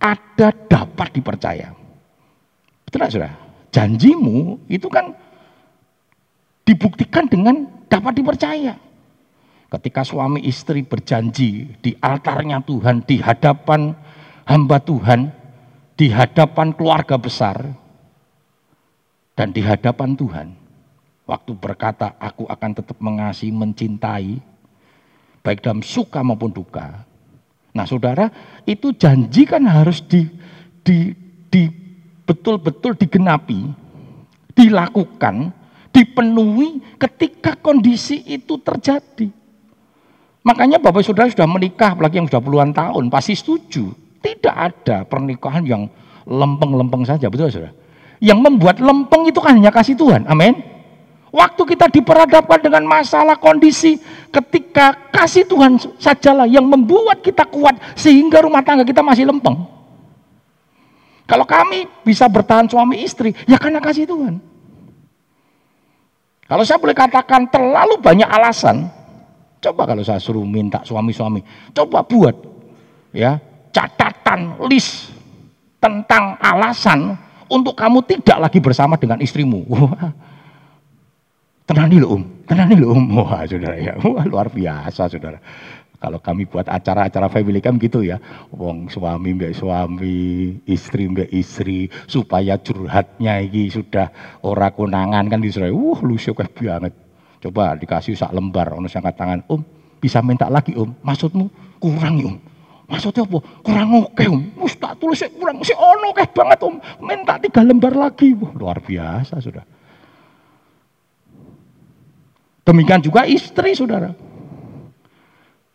Ada 0.00 0.52
dapat 0.52 1.12
dipercaya. 1.16 1.76
Betul 2.88 3.08
saudara? 3.08 3.36
Janjimu 3.72 4.64
itu 4.68 4.88
kan 4.88 5.25
dibuktikan 6.66 7.30
dengan 7.30 7.86
dapat 7.86 8.18
dipercaya. 8.18 8.74
Ketika 9.66 10.02
suami 10.02 10.42
istri 10.46 10.82
berjanji 10.82 11.78
di 11.78 11.94
altarnya 11.98 12.62
Tuhan, 12.62 13.06
di 13.06 13.22
hadapan 13.22 13.94
hamba 14.46 14.78
Tuhan, 14.82 15.30
di 15.94 16.10
hadapan 16.10 16.74
keluarga 16.74 17.18
besar, 17.18 17.66
dan 19.34 19.50
di 19.50 19.62
hadapan 19.62 20.14
Tuhan, 20.14 20.48
waktu 21.26 21.52
berkata, 21.58 22.14
"Aku 22.18 22.46
akan 22.46 22.70
tetap 22.78 22.98
mengasihi, 23.02 23.50
mencintai, 23.50 24.38
baik 25.42 25.60
dalam 25.62 25.82
suka 25.82 26.22
maupun 26.22 26.54
duka." 26.54 27.02
Nah, 27.74 27.84
saudara, 27.84 28.32
itu 28.64 28.94
janji 28.96 29.44
kan 29.44 29.66
harus 29.68 30.00
di, 30.00 30.24
di, 30.80 31.12
di 31.52 31.68
betul-betul 32.24 32.96
digenapi, 32.96 33.68
dilakukan, 34.56 35.52
dipenuhi 35.96 36.84
ketika 37.00 37.56
kondisi 37.56 38.20
itu 38.28 38.60
terjadi. 38.60 39.32
Makanya 40.44 40.76
Bapak 40.76 41.00
Saudara 41.00 41.32
sudah 41.32 41.48
menikah, 41.48 41.96
apalagi 41.96 42.20
yang 42.20 42.28
sudah 42.28 42.44
puluhan 42.44 42.70
tahun, 42.76 43.08
pasti 43.08 43.32
setuju. 43.32 43.96
Tidak 44.20 44.52
ada 44.52 45.08
pernikahan 45.08 45.64
yang 45.64 45.88
lempeng-lempeng 46.28 47.08
saja, 47.08 47.32
betul 47.32 47.48
Saudara? 47.48 47.72
Yang 48.20 48.38
membuat 48.44 48.76
lempeng 48.78 49.24
itu 49.26 49.40
kan 49.40 49.56
hanya 49.56 49.72
kasih 49.72 49.96
Tuhan, 49.96 50.28
amin. 50.28 50.76
Waktu 51.34 51.62
kita 51.74 51.90
diperhadapkan 51.90 52.62
dengan 52.62 52.86
masalah 52.86 53.36
kondisi 53.36 53.98
ketika 54.30 54.94
kasih 55.10 55.44
Tuhan 55.44 55.76
sajalah 56.00 56.48
yang 56.48 56.64
membuat 56.64 57.20
kita 57.20 57.44
kuat 57.44 57.76
sehingga 57.98 58.40
rumah 58.40 58.62
tangga 58.64 58.86
kita 58.86 59.02
masih 59.04 59.28
lempeng. 59.28 59.66
Kalau 61.26 61.42
kami 61.42 61.90
bisa 62.06 62.30
bertahan 62.30 62.70
suami 62.70 63.02
istri, 63.02 63.34
ya 63.50 63.58
karena 63.58 63.82
kasih 63.82 64.06
Tuhan. 64.06 64.55
Kalau 66.46 66.62
saya 66.62 66.78
boleh 66.78 66.94
katakan 66.94 67.50
terlalu 67.50 67.98
banyak 67.98 68.30
alasan, 68.30 68.86
Coba 69.66 69.82
kalau 69.82 70.06
saya 70.06 70.22
suruh 70.22 70.46
minta 70.46 70.84
suami-suami, 70.86 71.42
coba 71.74 72.06
buat 72.06 72.36
ya 73.10 73.40
catatan 73.74 74.62
list 74.70 75.10
tentang 75.82 76.38
alasan 76.38 77.18
untuk 77.50 77.74
kamu 77.74 78.04
tidak 78.06 78.46
lagi 78.46 78.62
bersama 78.62 78.94
dengan 78.94 79.18
istrimu. 79.18 79.66
Wah, 79.74 80.14
tenang 81.66 81.90
loh 81.98 82.20
om, 82.20 82.22
tenang 82.46 82.78
loh 82.78 82.94
om. 82.94 83.04
Wah 83.26 83.42
saudara 83.42 83.74
ya, 83.74 83.98
wah 83.98 84.22
luar 84.22 84.52
biasa 84.52 85.10
saudara. 85.10 85.42
Kalau 86.06 86.22
kami 86.22 86.46
buat 86.46 86.70
acara-acara 86.70 87.26
family 87.26 87.58
kan 87.58 87.82
gitu 87.82 88.06
ya, 88.06 88.22
wong 88.54 88.86
suami 88.86 89.34
mbak 89.34 89.58
suami, 89.58 90.54
istri 90.62 91.10
mbak 91.10 91.34
istri, 91.34 91.90
supaya 92.06 92.54
curhatnya 92.62 93.42
ini 93.42 93.66
sudah 93.66 94.14
ora 94.46 94.70
konangan 94.70 95.26
kan 95.26 95.42
disuruh, 95.42 95.74
wah 95.74 95.98
lu 96.06 96.14
kayak 96.14 96.54
banget. 96.54 96.94
Coba 97.42 97.74
dikasih 97.74 98.14
sak 98.14 98.30
lembar, 98.30 98.70
ono 98.78 98.86
angkat 98.86 99.18
tangan, 99.18 99.42
Om, 99.50 99.66
bisa 99.98 100.22
minta 100.22 100.46
lagi 100.46 100.78
Om. 100.78 100.94
Maksudmu 101.02 101.50
kurang 101.82 102.22
Om. 102.22 102.36
Maksudnya 102.86 103.26
apa? 103.26 103.38
Kurang 103.66 103.88
oke 104.06 104.24
Om. 104.30 104.42
Mus 104.62 104.78
tak 104.78 105.02
tulis 105.02 105.26
kurang, 105.34 105.58
si 105.66 105.74
ono 105.74 106.14
oke 106.14 106.22
banget 106.30 106.62
Om. 106.62 107.02
Minta 107.02 107.34
tiga 107.42 107.66
lembar 107.66 107.98
lagi. 107.98 108.30
Wah, 108.38 108.54
luar 108.54 108.78
biasa 108.78 109.42
sudah. 109.42 109.66
Demikian 112.62 113.02
juga 113.02 113.26
istri 113.26 113.74
saudara. 113.74 114.35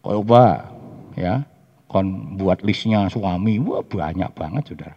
Coba 0.02 0.74
ya, 1.14 1.46
kon 1.86 2.38
buat 2.42 2.66
listnya 2.66 3.06
suami, 3.06 3.62
wah 3.62 3.86
banyak 3.86 4.34
banget 4.34 4.74
saudara. 4.74 4.96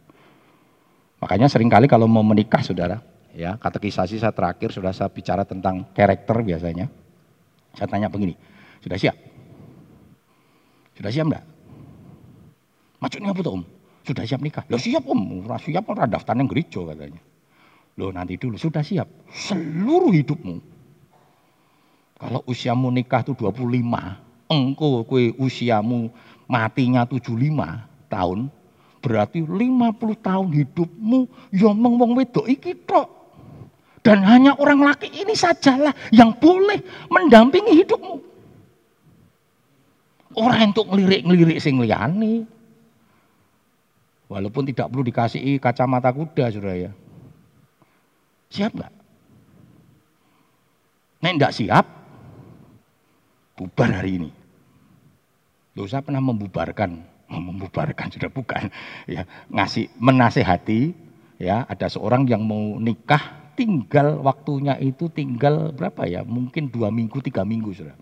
Makanya 1.20 1.48
sering 1.48 1.68
kali 1.68 1.84
kalau 1.84 2.08
mau 2.08 2.24
menikah 2.24 2.64
saudara, 2.64 3.04
ya 3.36 3.60
katekisasi 3.60 4.16
saya 4.16 4.32
terakhir 4.32 4.72
sudah 4.72 4.96
saya 4.96 5.12
bicara 5.12 5.44
tentang 5.44 5.84
karakter 5.92 6.40
biasanya. 6.40 6.88
Saya 7.76 7.88
tanya 7.90 8.08
begini, 8.08 8.32
sudah 8.80 8.96
siap? 8.96 9.16
Sudah 10.94 11.10
siap 11.10 11.26
enggak? 11.28 11.44
Maksudnya 13.02 13.34
apa 13.34 13.40
tuh 13.44 13.52
om? 13.60 13.64
Sudah 14.04 14.24
siap 14.24 14.40
nikah? 14.40 14.64
Loh 14.72 14.80
siap 14.80 15.04
om, 15.04 15.44
sudah 15.44 15.60
siap 15.60 15.84
kan 15.84 16.08
daftarnya 16.08 16.48
gereja 16.48 16.80
katanya. 16.80 17.20
Loh 18.00 18.08
nanti 18.08 18.40
dulu, 18.40 18.56
sudah 18.56 18.80
siap? 18.80 19.06
Seluruh 19.28 20.14
hidupmu. 20.14 20.56
Kalau 22.14 22.40
usiamu 22.48 22.88
nikah 22.88 23.26
tuh 23.26 23.36
25, 23.36 24.23
engkau 24.54 25.02
kue 25.02 25.34
usiamu 25.36 26.08
matinya 26.46 27.02
75 27.02 27.34
tahun, 28.06 28.46
berarti 29.02 29.42
50 29.42 30.16
tahun 30.22 30.48
hidupmu 30.54 31.20
yang 31.52 31.76
mengwong 31.76 32.14
wedok 32.14 32.46
iki 32.46 32.78
tok. 32.86 33.10
Dan 34.04 34.20
hanya 34.20 34.52
orang 34.60 34.84
laki 34.84 35.08
ini 35.08 35.32
sajalah 35.32 35.96
yang 36.12 36.36
boleh 36.36 36.76
mendampingi 37.08 37.72
hidupmu. 37.84 38.16
Orang 40.36 40.76
untuk 40.76 40.92
ngelirik-ngelirik 40.92 41.56
sing 41.56 41.80
liyane. 41.80 42.44
Walaupun 44.28 44.68
tidak 44.68 44.92
perlu 44.92 45.04
dikasih 45.08 45.56
kacamata 45.56 46.12
kuda, 46.12 46.52
sudah 46.52 46.74
ya. 46.74 46.92
Siap 48.52 48.76
nggak? 48.76 48.92
Nek 51.24 51.34
enggak 51.40 51.54
siap, 51.56 51.86
bubar 53.56 53.88
hari 53.88 54.20
ini. 54.20 54.30
Loh, 55.74 55.90
saya 55.90 56.06
pernah 56.06 56.22
membubarkan, 56.22 57.02
membubarkan 57.26 58.06
sudah 58.14 58.30
bukan, 58.30 58.70
ya 59.10 59.26
ngasih 59.50 59.90
menasehati, 59.98 60.94
ya 61.42 61.66
ada 61.66 61.90
seorang 61.90 62.30
yang 62.30 62.46
mau 62.46 62.78
nikah 62.78 63.50
tinggal 63.58 64.22
waktunya 64.22 64.78
itu 64.78 65.10
tinggal 65.10 65.74
berapa 65.74 66.06
ya? 66.06 66.22
Mungkin 66.22 66.70
dua 66.70 66.94
minggu, 66.94 67.18
tiga 67.18 67.42
minggu 67.42 67.74
sudah. 67.74 67.98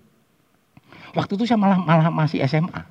Waktu 1.17 1.33
itu 1.41 1.45
saya 1.49 1.61
malah 1.61 1.81
malah 1.81 2.09
masih 2.12 2.45
SMA. 2.45 2.85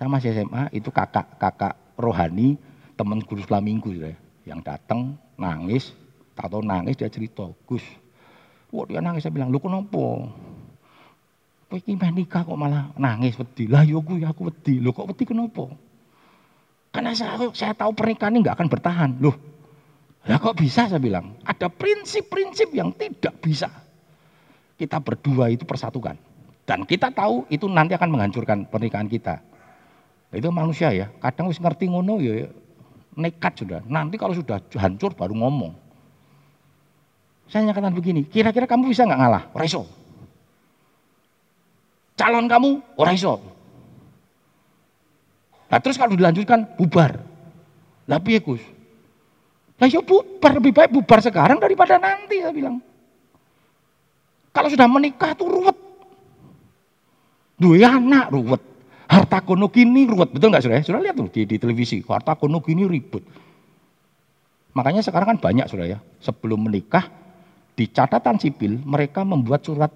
Saya 0.00 0.08
masih 0.08 0.32
SMA, 0.32 0.72
itu 0.72 0.88
kakak-kakak 0.88 1.76
rohani 2.00 2.56
teman 2.96 3.20
guru 3.20 3.44
minggu 3.60 4.00
sudah. 4.00 4.16
Yang 4.48 4.60
datang 4.64 5.20
nangis, 5.36 5.92
tak 6.32 6.48
tahu 6.48 6.64
nangis 6.64 6.96
dia 6.96 7.12
cerita, 7.12 7.52
Gus, 7.68 7.84
wah 8.72 8.88
dia 8.88 9.04
nangis 9.04 9.28
saya 9.28 9.36
bilang, 9.36 9.52
lu 9.52 9.60
kenapa? 9.60 10.32
Kowe 11.70 11.78
iki 11.78 11.94
nikah 11.94 12.42
kok 12.42 12.58
malah 12.58 12.90
nangis 12.98 13.38
wedi. 13.38 13.70
Lah 13.70 13.86
yo 13.86 14.02
ya 14.18 14.34
aku 14.34 14.50
wedi. 14.50 14.82
Lho 14.82 14.90
kok 14.90 15.06
wedi 15.06 15.22
kenapa? 15.22 15.70
Karena 16.90 17.14
saya, 17.14 17.38
saya 17.54 17.70
tahu 17.78 17.94
pernikahan 17.94 18.34
ini 18.34 18.42
nggak 18.42 18.58
akan 18.58 18.66
bertahan. 18.66 19.10
Loh, 19.22 19.38
lah 20.26 20.42
kok 20.42 20.58
bisa 20.58 20.90
saya 20.90 20.98
bilang? 20.98 21.38
Ada 21.46 21.70
prinsip-prinsip 21.70 22.74
yang 22.74 22.90
tidak 22.98 23.38
bisa. 23.38 23.70
Kita 24.74 24.98
berdua 24.98 25.46
itu 25.54 25.62
persatukan. 25.62 26.18
Dan 26.66 26.82
kita 26.82 27.14
tahu 27.14 27.46
itu 27.46 27.70
nanti 27.70 27.94
akan 27.94 28.18
menghancurkan 28.18 28.66
pernikahan 28.66 29.06
kita. 29.06 29.38
Itu 30.34 30.50
manusia 30.50 30.90
ya, 30.90 31.06
kadang 31.22 31.50
harus 31.50 31.62
ngerti 31.62 31.86
ngono 31.86 32.18
ya 32.18 32.50
nekat 33.14 33.62
sudah. 33.62 33.80
Nanti 33.86 34.18
kalau 34.18 34.34
sudah 34.34 34.58
hancur 34.78 35.14
baru 35.14 35.38
ngomong. 35.38 35.74
Saya 37.50 37.70
nyatakan 37.70 37.94
begini, 37.94 38.26
kira-kira 38.26 38.66
kamu 38.66 38.90
bisa 38.90 39.06
nggak 39.06 39.20
ngalah? 39.22 39.42
Raiso. 39.54 39.99
Calon 42.20 42.44
kamu, 42.44 43.00
orang 43.00 43.16
iso. 43.16 43.40
Nah 45.72 45.80
terus 45.80 45.96
kalau 45.96 46.12
dilanjutkan, 46.12 46.76
bubar. 46.76 47.16
Lah 48.04 48.20
piye 48.20 48.44
Gus? 48.44 48.60
Lah 49.80 49.88
ya 49.88 50.04
bubar, 50.04 50.60
lebih 50.60 50.76
baik 50.76 50.92
bubar 50.92 51.24
sekarang 51.24 51.56
daripada 51.56 51.96
nanti 51.96 52.44
saya 52.44 52.52
bilang. 52.52 52.76
Kalau 54.52 54.68
sudah 54.68 54.84
menikah 54.84 55.32
tuh 55.32 55.48
ruwet. 55.48 55.78
Dua 57.56 57.88
anak 57.88 58.28
ruwet. 58.28 58.60
Harta 59.08 59.40
kono 59.40 59.72
kini 59.72 60.04
ruwet, 60.04 60.28
betul 60.28 60.52
nggak 60.52 60.62
sudah? 60.68 60.84
Sudah 60.84 61.00
lihat 61.00 61.16
tuh 61.16 61.32
di, 61.32 61.48
di 61.48 61.56
televisi, 61.56 62.04
harta 62.04 62.36
kono 62.36 62.60
kini 62.60 62.84
ribut. 62.84 63.24
Makanya 64.76 65.00
sekarang 65.00 65.34
kan 65.34 65.38
banyak 65.40 65.66
sudah 65.66 65.86
ya, 65.88 65.98
sebelum 66.20 66.68
menikah 66.68 67.08
di 67.74 67.90
catatan 67.90 68.38
sipil 68.38 68.78
mereka 68.86 69.26
membuat 69.26 69.66
surat 69.66 69.90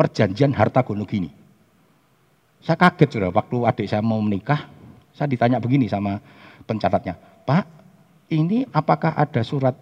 perjanjian 0.00 0.56
harta 0.56 0.80
gono 0.80 1.04
gini. 1.04 1.28
Saya 2.64 2.80
kaget 2.80 3.20
sudah 3.20 3.28
waktu 3.28 3.56
adik 3.68 3.86
saya 3.88 4.00
mau 4.00 4.20
menikah, 4.24 4.72
saya 5.12 5.28
ditanya 5.28 5.60
begini 5.60 5.92
sama 5.92 6.16
pencatatnya, 6.64 7.44
Pak 7.44 7.80
ini 8.32 8.64
apakah 8.70 9.12
ada 9.12 9.42
surat 9.42 9.74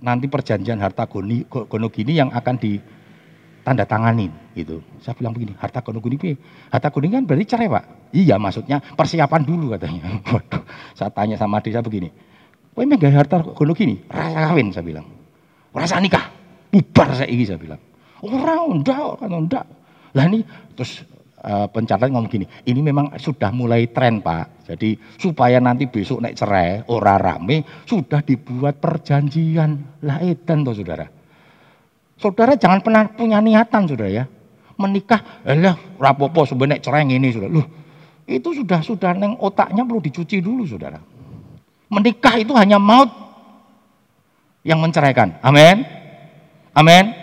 nanti 0.00 0.26
perjanjian 0.26 0.80
harta 0.80 1.06
goni, 1.06 1.44
gono 1.46 1.92
gini 1.92 2.16
yang 2.16 2.32
akan 2.32 2.56
di 2.56 2.80
tanda 3.60 3.84
tanganin 3.84 4.32
gitu. 4.56 4.80
Saya 5.04 5.12
bilang 5.14 5.36
begini, 5.36 5.52
harta 5.60 5.84
kono 5.84 6.00
gini 6.00 6.16
Harta 6.72 6.88
kuning 6.88 7.12
kan 7.12 7.22
berarti 7.28 7.44
cerai 7.44 7.68
pak? 7.68 7.84
Iya 8.16 8.40
maksudnya 8.40 8.80
persiapan 8.80 9.42
dulu 9.44 9.76
katanya. 9.76 10.08
Waduh, 10.32 10.64
saya 10.96 11.12
tanya 11.12 11.36
sama 11.36 11.60
adik 11.60 11.76
saya 11.76 11.84
begini, 11.84 12.08
Kowe 12.72 12.88
gak 12.88 13.12
harta 13.12 13.44
kono 13.44 13.76
gini? 13.76 14.00
Rasa 14.08 14.50
kawin 14.50 14.72
saya 14.72 14.84
bilang. 14.86 15.06
Rasa 15.76 16.00
nikah. 16.00 16.32
Bubar 16.70 17.12
saya 17.12 17.28
ini 17.28 17.44
saya 17.44 17.60
bilang. 17.60 17.89
Orang 18.20 18.80
enggak, 18.80 19.16
kan 19.16 19.32
enggak. 19.32 19.64
Lah 20.12 20.24
ini 20.28 20.44
terus 20.76 21.04
uh, 21.40 21.66
pencatatan 21.70 22.12
ngomong 22.12 22.28
gini, 22.28 22.46
ini 22.68 22.80
memang 22.84 23.16
sudah 23.16 23.48
mulai 23.54 23.88
tren 23.88 24.20
Pak. 24.20 24.68
Jadi 24.70 24.96
supaya 25.16 25.58
nanti 25.58 25.88
besok 25.88 26.20
naik 26.20 26.36
cerai, 26.36 26.84
ora 26.92 27.16
rame, 27.16 27.64
sudah 27.88 28.20
dibuat 28.20 28.78
perjanjian. 28.78 30.02
Lah 30.04 30.20
edan 30.20 30.62
toh 30.62 30.76
saudara. 30.76 31.06
Saudara 32.20 32.52
jangan 32.60 32.84
pernah 32.84 33.08
punya 33.08 33.40
niatan 33.40 33.88
saudara 33.88 34.10
ya. 34.12 34.24
Menikah, 34.80 35.44
lah 35.44 35.76
rapopo 36.00 36.48
sebenarnya 36.48 36.80
cerai 36.80 37.04
ini 37.04 37.28
saudara. 37.32 37.52
Loh, 37.52 37.66
itu 38.24 38.48
sudah 38.56 38.80
sudah 38.80 39.12
neng 39.12 39.36
otaknya 39.36 39.84
perlu 39.84 40.00
dicuci 40.00 40.40
dulu 40.40 40.64
saudara. 40.64 41.00
Menikah 41.90 42.40
itu 42.40 42.54
hanya 42.56 42.80
maut 42.80 43.10
yang 44.64 44.80
menceraikan. 44.80 45.36
Amin. 45.44 45.84
Amin. 46.72 47.19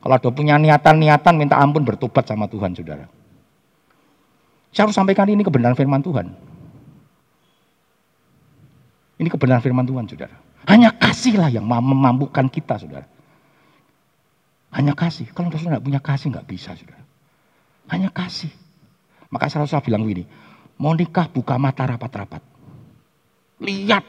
Kalau 0.00 0.14
ada 0.16 0.28
punya 0.32 0.56
niatan-niatan 0.56 1.34
minta 1.36 1.60
ampun 1.60 1.84
bertobat 1.84 2.24
sama 2.24 2.48
Tuhan 2.48 2.72
saudara. 2.72 3.04
Saya 4.72 4.88
harus 4.88 4.96
sampaikan 4.96 5.28
ini 5.28 5.44
kebenaran 5.44 5.76
firman 5.76 6.00
Tuhan. 6.00 6.32
Ini 9.20 9.28
kebenaran 9.28 9.60
firman 9.60 9.84
Tuhan 9.84 10.08
saudara. 10.08 10.40
Hanya 10.64 10.96
kasihlah 10.96 11.52
yang 11.52 11.68
memampukan 11.68 12.48
kita 12.48 12.80
saudara. 12.80 13.04
Hanya 14.72 14.96
kasih. 14.96 15.28
Kalau 15.36 15.52
saudara 15.52 15.76
tidak 15.76 15.84
punya 15.84 16.00
kasih 16.00 16.26
nggak 16.32 16.48
bisa 16.48 16.72
saudara. 16.72 17.04
Hanya 17.92 18.08
kasih. 18.08 18.48
Maka 19.28 19.52
saya 19.52 19.68
selalu 19.68 19.84
bilang 19.84 20.02
begini, 20.08 20.24
mau 20.80 20.96
nikah 20.96 21.28
buka 21.28 21.60
mata 21.60 21.84
rapat-rapat. 21.84 22.40
Lihat. 23.60 24.04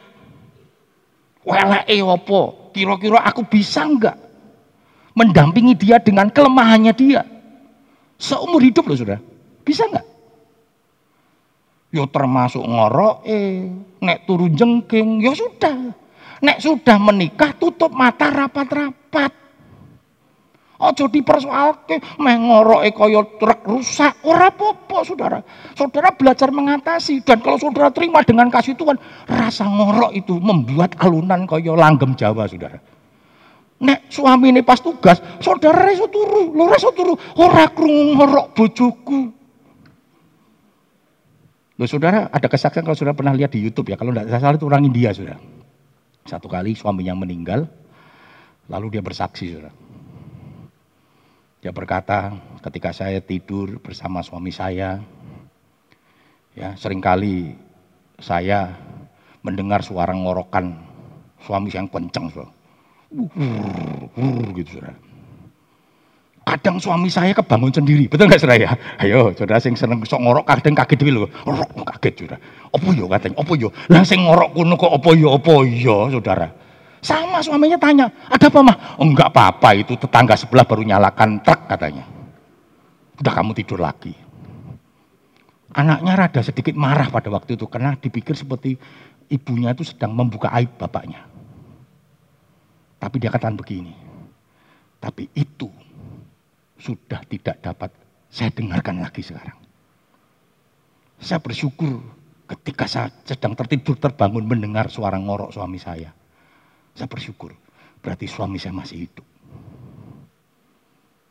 Weleke 1.44 2.00
opo? 2.00 2.72
Kira-kira 2.72 3.20
aku 3.28 3.44
bisa 3.44 3.84
nggak 3.84 4.31
mendampingi 5.18 5.74
dia 5.76 5.98
dengan 6.00 6.32
kelemahannya 6.32 6.94
dia? 6.96 7.22
Seumur 8.22 8.62
hidup 8.62 8.86
loh 8.86 8.98
saudara. 8.98 9.22
Bisa 9.66 9.88
nggak? 9.90 10.06
Yo 11.92 12.08
termasuk 12.08 12.64
ngorok 12.64 13.28
eh, 13.28 13.68
nek 14.00 14.24
turun 14.24 14.56
jengking, 14.56 15.20
ya 15.20 15.36
sudah. 15.36 15.92
Nek 16.42 16.58
sudah 16.64 16.98
menikah 16.98 17.52
tutup 17.60 17.92
mata 17.92 18.32
rapat-rapat. 18.32 19.42
Ojo 20.82 21.06
dipersoalke 21.14 22.02
meh 22.18 22.38
ngoroke 22.42 22.90
kaya 22.98 23.22
truk 23.38 23.62
rusak. 23.70 24.18
Ora 24.26 24.50
apa-apa, 24.50 25.06
Saudara. 25.06 25.40
Saudara 25.78 26.10
belajar 26.10 26.50
mengatasi 26.50 27.22
dan 27.22 27.38
kalau 27.46 27.62
Saudara 27.62 27.94
terima 27.94 28.26
dengan 28.26 28.50
kasih 28.50 28.74
Tuhan, 28.74 28.98
rasa 29.30 29.70
ngorok 29.70 30.10
itu 30.18 30.42
membuat 30.42 30.98
alunan 30.98 31.46
kaya 31.46 31.78
langgem 31.78 32.18
Jawa, 32.18 32.50
Saudara. 32.50 32.82
Nek 33.82 34.14
suami 34.14 34.54
ini 34.54 34.62
pas 34.62 34.78
tugas, 34.78 35.18
saudara 35.42 35.90
reso 35.90 36.06
turu, 36.06 36.54
lo 36.54 36.70
reso 36.70 36.94
turu, 36.94 37.18
ora 37.42 37.66
krungu 37.74 38.14
ngorok 38.14 38.48
bojoku. 38.54 39.20
Loh 41.82 41.90
saudara, 41.90 42.30
ada 42.30 42.46
kesaksian 42.46 42.86
kalau 42.86 42.94
saudara 42.94 43.18
pernah 43.18 43.34
lihat 43.34 43.58
di 43.58 43.66
Youtube 43.66 43.90
ya, 43.90 43.98
kalau 43.98 44.14
tidak 44.14 44.38
salah 44.38 44.54
itu 44.54 44.70
orang 44.70 44.86
India 44.86 45.10
saudara. 45.18 45.42
Satu 46.30 46.46
kali 46.46 46.78
suaminya 46.78 47.18
meninggal, 47.18 47.66
lalu 48.70 48.94
dia 48.94 49.02
bersaksi 49.02 49.50
saudara. 49.50 49.74
Dia 51.66 51.74
berkata, 51.74 52.38
ketika 52.62 52.94
saya 52.94 53.18
tidur 53.18 53.82
bersama 53.82 54.22
suami 54.22 54.54
saya, 54.54 55.02
ya 56.54 56.78
sering 56.78 57.02
kali 57.02 57.58
saya 58.22 58.78
mendengar 59.42 59.82
suara 59.82 60.14
ngorokan 60.14 60.78
suami 61.42 61.74
yang 61.74 61.90
kencang 61.90 62.30
saudara. 62.30 62.61
Uh, 63.12 64.48
gitu 64.56 64.80
saudara. 64.80 64.96
Kadang 66.42 66.80
suami 66.82 67.12
saya 67.12 67.36
kebangun 67.36 67.70
sendiri, 67.70 68.08
betul 68.08 68.32
nggak 68.32 68.40
saudara 68.40 68.58
ya? 68.58 68.72
Ayo, 69.04 69.36
saudara 69.36 69.60
sing 69.60 69.76
seneng 69.76 70.02
sok 70.08 70.24
ngorok 70.24 70.48
kadang 70.48 70.74
kaget 70.74 71.12
lho. 71.12 71.28
Ngorok 71.44 71.86
kaget 71.92 72.14
saudara. 72.24 72.38
Apa 72.72 72.88
yo 72.96 73.06
katanya? 73.12 73.36
Apa 73.44 73.54
yo? 73.60 73.70
Lah 73.92 74.04
sing 74.08 74.24
ngorok 74.24 74.56
kuno 74.56 74.74
kok 74.80 74.94
apa 74.96 75.10
yo? 75.14 75.28
Apa 75.36 75.54
yo, 75.68 75.98
saudara? 76.08 76.48
Sama 77.02 77.42
suaminya 77.42 77.82
tanya, 77.82 78.08
ada 78.30 78.46
apa 78.46 78.60
mah? 78.62 78.78
Oh, 79.02 79.10
enggak 79.10 79.34
apa-apa 79.34 79.74
itu 79.74 79.98
tetangga 79.98 80.38
sebelah 80.38 80.70
baru 80.70 80.86
nyalakan 80.86 81.42
truk 81.42 81.66
katanya. 81.66 82.06
Udah 83.18 83.34
kamu 83.34 83.58
tidur 83.58 83.82
lagi. 83.82 84.14
Anaknya 85.74 86.14
rada 86.14 86.42
sedikit 86.46 86.78
marah 86.78 87.10
pada 87.10 87.34
waktu 87.34 87.58
itu 87.58 87.66
karena 87.66 87.98
dipikir 87.98 88.38
seperti 88.38 88.78
ibunya 89.34 89.74
itu 89.74 89.82
sedang 89.82 90.14
membuka 90.14 90.54
aib 90.54 90.78
bapaknya. 90.78 91.31
Tapi 93.02 93.18
dia 93.18 93.34
katakan 93.34 93.58
begini, 93.58 93.98
tapi 95.02 95.26
itu 95.34 95.66
sudah 96.78 97.26
tidak 97.26 97.58
dapat 97.66 97.90
saya 98.30 98.54
dengarkan 98.54 99.02
lagi 99.02 99.26
sekarang. 99.26 99.58
Saya 101.18 101.42
bersyukur 101.42 101.98
ketika 102.46 102.86
saya 102.86 103.10
sedang 103.26 103.58
tertidur 103.58 103.98
terbangun 103.98 104.46
mendengar 104.46 104.86
suara 104.94 105.18
ngorok 105.18 105.50
suami 105.50 105.82
saya. 105.82 106.14
Saya 106.94 107.10
bersyukur, 107.10 107.58
berarti 108.06 108.30
suami 108.30 108.62
saya 108.62 108.78
masih 108.78 109.10
hidup. 109.10 109.26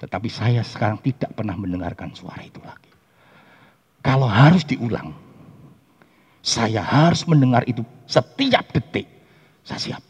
Tetapi 0.03 0.29
saya 0.33 0.67
sekarang 0.67 0.99
tidak 0.99 1.31
pernah 1.39 1.55
mendengarkan 1.55 2.11
suara 2.19 2.43
itu 2.43 2.59
lagi. 2.67 2.91
Kalau 4.03 4.27
harus 4.27 4.67
diulang, 4.67 5.13
saya 6.43 6.83
harus 6.83 7.23
mendengar 7.31 7.63
itu 7.69 7.85
setiap 8.11 8.65
detik. 8.75 9.07
Saya 9.63 9.79
siap. 9.79 10.10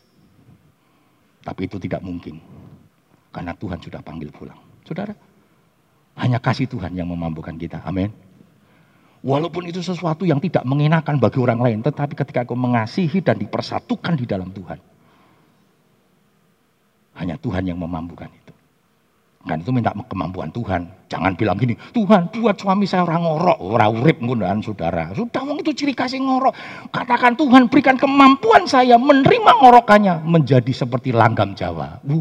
Tapi 1.51 1.67
itu 1.67 1.83
tidak 1.83 2.07
mungkin. 2.07 2.39
Karena 3.35 3.51
Tuhan 3.59 3.83
sudah 3.83 3.99
panggil 4.07 4.31
pulang. 4.31 4.59
Saudara, 4.87 5.11
hanya 6.15 6.39
kasih 6.39 6.71
Tuhan 6.71 6.95
yang 6.95 7.11
memampukan 7.11 7.59
kita. 7.59 7.83
Amin. 7.83 8.15
Walaupun 9.21 9.67
itu 9.67 9.83
sesuatu 9.83 10.23
yang 10.23 10.39
tidak 10.39 10.63
mengenakan 10.63 11.19
bagi 11.19 11.43
orang 11.43 11.59
lain, 11.59 11.79
tetapi 11.83 12.15
ketika 12.15 12.47
aku 12.47 12.55
mengasihi 12.55 13.19
dan 13.19 13.37
dipersatukan 13.37 14.15
di 14.15 14.25
dalam 14.31 14.55
Tuhan, 14.55 14.79
hanya 17.19 17.37
Tuhan 17.37 17.67
yang 17.67 17.77
memampukan 17.83 18.31
itu. 18.31 18.55
Kan 19.41 19.65
itu 19.65 19.73
minta 19.73 19.89
kemampuan 19.97 20.53
Tuhan. 20.53 20.85
Jangan 21.09 21.33
bilang 21.33 21.57
gini, 21.57 21.73
Tuhan 21.97 22.29
buat 22.29 22.61
suami 22.61 22.85
saya 22.85 23.09
orang 23.09 23.25
ngorok, 23.25 23.59
orang 23.73 23.91
urip 24.05 24.21
ngundaan 24.21 24.61
saudara. 24.61 25.09
Sudah 25.17 25.41
mau 25.49 25.57
itu 25.57 25.73
ciri 25.73 25.97
kasih 25.97 26.21
ngorok. 26.21 26.53
Katakan 26.93 27.41
Tuhan 27.41 27.73
berikan 27.73 27.97
kemampuan 27.97 28.69
saya 28.69 29.01
menerima 29.01 29.53
ngorokannya 29.65 30.29
menjadi 30.29 30.69
seperti 30.77 31.17
langgam 31.17 31.57
Jawa. 31.57 32.05
Uh, 32.05 32.21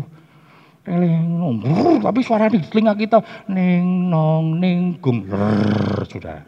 Eling 0.90 1.60
tapi 2.00 2.24
suara 2.24 2.48
di 2.48 2.58
telinga 2.66 2.96
kita 2.96 3.20
ning 3.52 4.10
nong 4.10 4.58
ning 4.58 4.98
gung 5.04 5.28
sudah. 6.08 6.40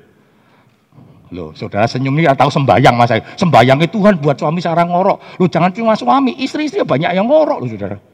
Loh, 1.32 1.52
saudara 1.56 1.88
senyum 1.88 2.16
ini 2.16 2.28
atau 2.28 2.48
sembayang 2.48 2.96
mas 2.96 3.12
saya. 3.12 3.24
Sembayangnya 3.36 3.88
Tuhan 3.92 4.20
buat 4.24 4.40
suami 4.40 4.64
seorang 4.64 4.88
ngorok. 4.88 5.40
Lu 5.40 5.48
jangan 5.52 5.72
cuma 5.72 6.00
suami, 6.00 6.36
istri-istri 6.40 6.84
banyak 6.84 7.12
yang 7.12 7.28
ngorok 7.28 7.60
loh 7.60 7.70
saudara. 7.72 8.11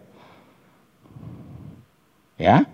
Ya, 2.38 2.66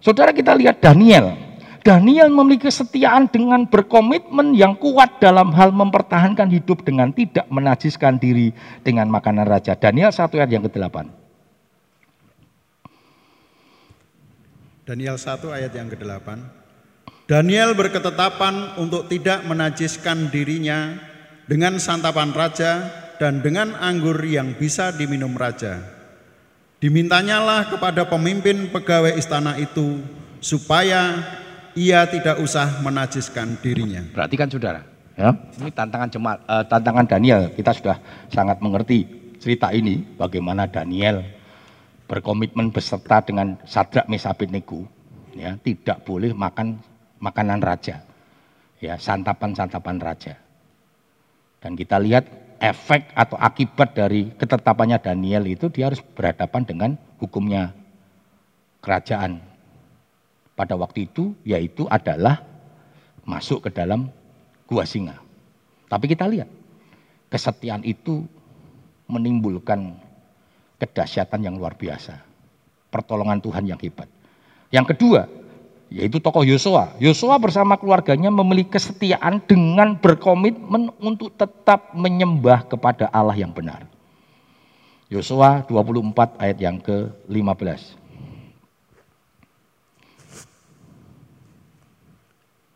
saudara 0.00 0.32
kita 0.32 0.56
lihat 0.56 0.80
Daniel. 0.80 1.36
Daniel 1.82 2.30
memiliki 2.30 2.70
kesetiaan 2.70 3.26
dengan 3.26 3.66
berkomitmen 3.66 4.54
yang 4.54 4.78
kuat 4.78 5.18
dalam 5.18 5.50
hal 5.50 5.74
mempertahankan 5.74 6.46
hidup 6.48 6.86
dengan 6.86 7.10
tidak 7.10 7.44
menajiskan 7.50 8.22
diri 8.22 8.54
dengan 8.86 9.10
makanan 9.10 9.44
raja. 9.44 9.74
Daniel 9.74 10.14
satu 10.14 10.38
ayat 10.38 10.50
yang 10.54 10.62
ke-8. 10.62 11.22
Daniel 14.82 15.14
1 15.14 15.46
ayat 15.54 15.72
yang 15.78 15.86
ke-8. 15.86 16.28
Daniel 17.30 17.70
berketetapan 17.78 18.74
untuk 18.82 19.06
tidak 19.06 19.46
menajiskan 19.46 20.26
dirinya 20.26 20.98
dengan 21.46 21.78
santapan 21.78 22.34
raja 22.34 22.90
dan 23.22 23.38
dengan 23.46 23.78
anggur 23.78 24.18
yang 24.26 24.58
bisa 24.58 24.90
diminum 24.90 25.38
raja. 25.38 25.86
Dimintanyalah 26.82 27.70
kepada 27.70 28.02
pemimpin 28.02 28.66
pegawai 28.66 29.14
istana 29.14 29.54
itu 29.54 30.02
supaya 30.42 31.22
ia 31.78 32.02
tidak 32.10 32.42
usah 32.42 32.82
menajiskan 32.82 33.54
dirinya. 33.62 34.02
Berarti 34.10 34.34
kan 34.34 34.50
saudara, 34.50 34.82
ya, 35.14 35.30
ini 35.62 35.70
tantangan 35.70 36.10
jemaat, 36.10 36.42
uh, 36.50 36.66
tantangan 36.66 37.06
Daniel. 37.06 37.54
Kita 37.54 37.70
sudah 37.70 38.02
sangat 38.34 38.58
mengerti 38.58 39.06
cerita 39.38 39.70
ini, 39.70 40.02
bagaimana 40.18 40.66
Daniel 40.66 41.22
berkomitmen 42.10 42.74
beserta 42.74 43.22
dengan 43.22 43.62
Sadrak 43.62 44.10
Mesabit 44.10 44.50
Nego, 44.50 44.82
ya, 45.38 45.54
tidak 45.62 46.02
boleh 46.02 46.34
makan 46.34 46.82
makanan 47.22 47.62
raja, 47.62 48.02
ya, 48.82 48.98
santapan-santapan 48.98 50.02
raja. 50.02 50.34
Dan 51.62 51.78
kita 51.78 52.02
lihat 52.02 52.26
efek 52.62 53.10
atau 53.18 53.34
akibat 53.42 53.98
dari 53.98 54.30
ketetapannya 54.38 55.02
Daniel 55.02 55.42
itu 55.50 55.66
dia 55.66 55.90
harus 55.90 55.98
berhadapan 56.14 56.62
dengan 56.62 56.90
hukumnya 57.18 57.74
kerajaan 58.78 59.42
pada 60.54 60.78
waktu 60.78 61.10
itu 61.10 61.34
yaitu 61.42 61.90
adalah 61.90 62.46
masuk 63.26 63.66
ke 63.66 63.70
dalam 63.74 64.06
gua 64.70 64.86
singa. 64.86 65.18
Tapi 65.90 66.06
kita 66.06 66.30
lihat, 66.30 66.46
kesetiaan 67.28 67.82
itu 67.82 68.22
menimbulkan 69.10 69.98
kedahsyatan 70.78 71.42
yang 71.42 71.58
luar 71.58 71.74
biasa. 71.74 72.16
Pertolongan 72.88 73.42
Tuhan 73.42 73.66
yang 73.66 73.80
hebat. 73.82 74.06
Yang 74.72 74.96
kedua, 74.96 75.28
yaitu 75.92 76.16
tokoh 76.16 76.40
Yosua. 76.40 76.96
Yosua 76.96 77.36
bersama 77.36 77.76
keluarganya 77.76 78.32
memiliki 78.32 78.80
kesetiaan 78.80 79.44
dengan 79.44 79.92
berkomitmen 80.00 80.88
untuk 80.96 81.36
tetap 81.36 81.92
menyembah 81.92 82.64
kepada 82.64 83.12
Allah 83.12 83.36
yang 83.36 83.52
benar. 83.52 83.84
Yosua 85.12 85.60
24 85.68 86.40
ayat 86.40 86.58
yang 86.58 86.80
ke-15. 86.80 88.00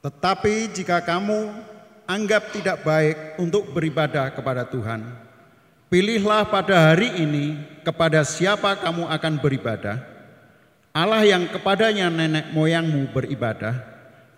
Tetapi 0.05 0.55
jika 0.71 1.01
kamu 1.03 1.51
anggap 2.07 2.55
tidak 2.55 2.85
baik 2.87 3.41
untuk 3.41 3.73
beribadah 3.73 4.31
kepada 4.31 4.63
Tuhan, 4.69 5.03
pilihlah 5.91 6.47
pada 6.47 6.93
hari 6.93 7.11
ini 7.25 7.59
kepada 7.83 8.23
siapa 8.23 8.79
kamu 8.79 9.09
akan 9.11 9.33
beribadah. 9.41 10.16
Allah 10.97 11.29
yang 11.29 11.45
kepadanya 11.53 12.09
nenek 12.09 12.57
moyangmu 12.57 13.13
beribadah 13.13 13.85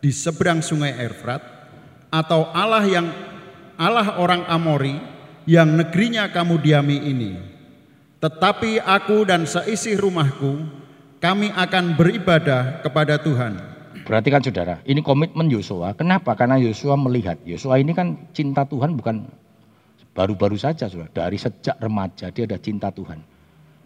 di 0.02 0.10
seberang 0.10 0.58
sungai 0.58 0.90
Efrat, 1.06 1.38
atau 2.10 2.50
Allah 2.50 2.82
yang 2.82 3.06
Allah 3.78 4.18
orang 4.18 4.42
Amori 4.50 4.98
yang 5.46 5.78
negerinya 5.78 6.26
kamu 6.34 6.58
diami 6.58 6.98
ini. 6.98 7.32
Tetapi 8.18 8.82
aku 8.82 9.22
dan 9.22 9.46
seisi 9.46 9.94
rumahku, 9.94 10.66
kami 11.22 11.54
akan 11.54 11.94
beribadah 11.94 12.82
kepada 12.82 13.22
Tuhan. 13.22 13.54
Perhatikan 14.02 14.42
saudara, 14.42 14.82
ini 14.82 14.98
komitmen 14.98 15.46
Yosua. 15.46 15.94
Kenapa? 15.94 16.34
Karena 16.34 16.58
Yosua 16.58 16.98
melihat. 16.98 17.38
Yosua 17.46 17.78
ini 17.78 17.94
kan 17.94 18.18
cinta 18.34 18.66
Tuhan 18.66 18.98
bukan 18.98 19.30
baru-baru 20.10 20.58
saja 20.58 20.90
saudara. 20.90 21.14
Dari 21.14 21.38
sejak 21.38 21.78
remaja 21.78 22.34
dia 22.34 22.50
ada 22.50 22.58
cinta 22.58 22.90
Tuhan. 22.90 23.22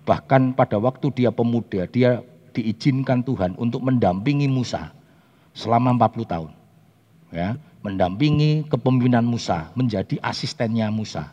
Bahkan 0.08 0.56
pada 0.56 0.80
waktu 0.80 1.12
dia 1.12 1.28
pemuda, 1.28 1.84
dia 1.84 2.24
diizinkan 2.52 3.24
Tuhan 3.24 3.56
untuk 3.56 3.82
mendampingi 3.82 4.46
Musa 4.46 4.92
selama 5.56 5.96
40 5.96 6.32
tahun. 6.32 6.50
Ya, 7.32 7.56
mendampingi 7.80 8.68
kepemimpinan 8.68 9.24
Musa, 9.24 9.72
menjadi 9.72 10.20
asistennya 10.20 10.92
Musa. 10.92 11.32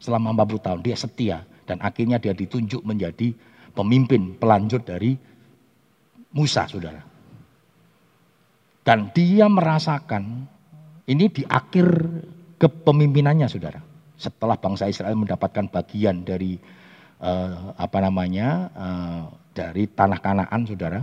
Selama 0.00 0.32
40 0.32 0.64
tahun 0.64 0.80
dia 0.80 0.96
setia 0.96 1.38
dan 1.64 1.80
akhirnya 1.80 2.16
dia 2.16 2.32
ditunjuk 2.36 2.84
menjadi 2.84 3.32
pemimpin 3.76 4.36
pelanjut 4.36 4.84
dari 4.84 5.16
Musa, 6.32 6.68
Saudara. 6.68 7.00
Dan 8.86 9.10
dia 9.10 9.50
merasakan 9.50 10.46
ini 11.10 11.26
di 11.26 11.42
akhir 11.42 11.86
kepemimpinannya 12.62 13.50
saudara. 13.50 13.82
Setelah 14.14 14.54
bangsa 14.56 14.86
Israel 14.86 15.18
mendapatkan 15.18 15.66
bagian 15.68 16.22
dari 16.22 16.54
uh, 17.18 17.74
apa 17.74 17.98
namanya 17.98 18.70
uh, 18.72 19.22
dari 19.56 19.88
tanah 19.88 20.20
Kanaan 20.20 20.68
saudara. 20.68 21.00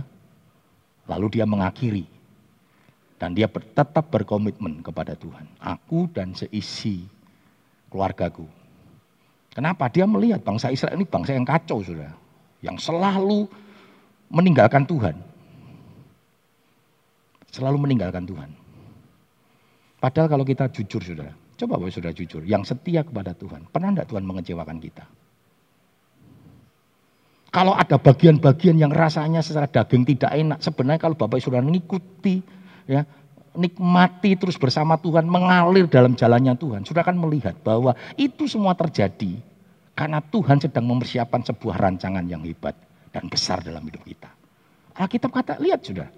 Lalu 1.10 1.36
dia 1.36 1.44
mengakhiri 1.44 2.06
dan 3.20 3.34
dia 3.34 3.50
tetap 3.50 4.08
berkomitmen 4.08 4.80
kepada 4.80 5.12
Tuhan. 5.18 5.44
Aku 5.60 6.08
dan 6.14 6.32
seisi 6.32 7.04
keluargaku. 7.92 8.46
Kenapa? 9.52 9.90
Dia 9.92 10.08
melihat 10.08 10.40
bangsa 10.40 10.72
Israel 10.72 10.96
ini 10.96 11.04
bangsa 11.04 11.36
yang 11.36 11.44
kacau 11.44 11.82
saudara. 11.82 12.16
Yang 12.64 12.88
selalu 12.88 13.44
meninggalkan 14.32 14.88
Tuhan 14.88 15.34
selalu 17.54 17.86
meninggalkan 17.86 18.26
Tuhan. 18.26 18.50
Padahal 20.02 20.26
kalau 20.26 20.42
kita 20.42 20.66
jujur 20.74 20.98
saudara, 20.98 21.30
coba 21.54 21.78
Bapak 21.78 21.94
saudara 21.94 22.12
jujur, 22.12 22.42
yang 22.42 22.66
setia 22.66 23.06
kepada 23.06 23.30
Tuhan, 23.38 23.70
pernah 23.70 23.94
enggak 23.94 24.10
Tuhan 24.10 24.26
mengecewakan 24.26 24.82
kita? 24.82 25.06
Kalau 27.54 27.70
ada 27.70 28.02
bagian-bagian 28.02 28.82
yang 28.82 28.90
rasanya 28.90 29.38
secara 29.38 29.70
daging 29.70 30.02
tidak 30.02 30.34
enak, 30.34 30.58
sebenarnya 30.58 30.98
kalau 30.98 31.14
Bapak 31.14 31.38
saudara 31.38 31.62
mengikuti, 31.62 32.42
ya, 32.90 33.06
nikmati 33.54 34.34
terus 34.34 34.58
bersama 34.58 34.98
Tuhan, 34.98 35.22
mengalir 35.30 35.86
dalam 35.86 36.18
jalannya 36.18 36.58
Tuhan, 36.58 36.82
sudah 36.82 37.06
akan 37.06 37.14
melihat 37.14 37.54
bahwa 37.62 37.94
itu 38.18 38.50
semua 38.50 38.74
terjadi 38.74 39.38
karena 39.94 40.18
Tuhan 40.18 40.58
sedang 40.58 40.82
mempersiapkan 40.90 41.46
sebuah 41.46 41.78
rancangan 41.78 42.26
yang 42.26 42.42
hebat 42.42 42.74
dan 43.14 43.30
besar 43.30 43.62
dalam 43.62 43.86
hidup 43.86 44.02
kita. 44.02 44.34
Alkitab 44.98 45.30
kata, 45.30 45.54
lihat 45.62 45.86
sudah, 45.86 46.10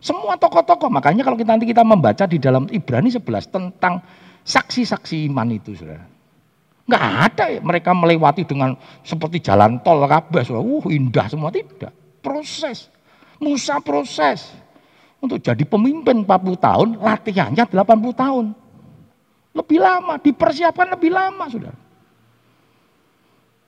semua 0.00 0.40
tokoh-tokoh, 0.40 0.88
makanya 0.88 1.20
kalau 1.20 1.36
kita 1.36 1.52
nanti 1.52 1.68
kita 1.68 1.84
membaca 1.84 2.24
di 2.24 2.40
dalam 2.40 2.64
Ibrani 2.72 3.12
11 3.12 3.52
tentang 3.52 4.00
saksi-saksi 4.40 5.28
iman 5.28 5.52
itu, 5.52 5.76
saudara. 5.76 6.15
Enggak 6.86 7.02
ada 7.02 7.44
ya, 7.50 7.60
mereka 7.62 7.90
melewati 7.90 8.46
dengan 8.46 8.78
seperti 9.02 9.42
jalan 9.42 9.82
tol 9.82 10.06
kabeh, 10.06 10.46
saudara. 10.46 10.62
Uh, 10.62 10.86
indah 10.94 11.26
semua 11.26 11.50
tidak. 11.50 11.90
Proses. 12.22 12.86
Musa 13.42 13.82
proses. 13.82 14.54
Untuk 15.18 15.42
jadi 15.42 15.66
pemimpin 15.66 16.22
40 16.22 16.56
tahun, 16.56 16.88
latihannya 17.02 17.64
80 17.66 18.14
tahun. 18.14 18.44
Lebih 19.56 19.78
lama, 19.82 20.14
dipersiapkan 20.22 20.94
lebih 20.94 21.10
lama, 21.10 21.44
saudara. 21.50 21.78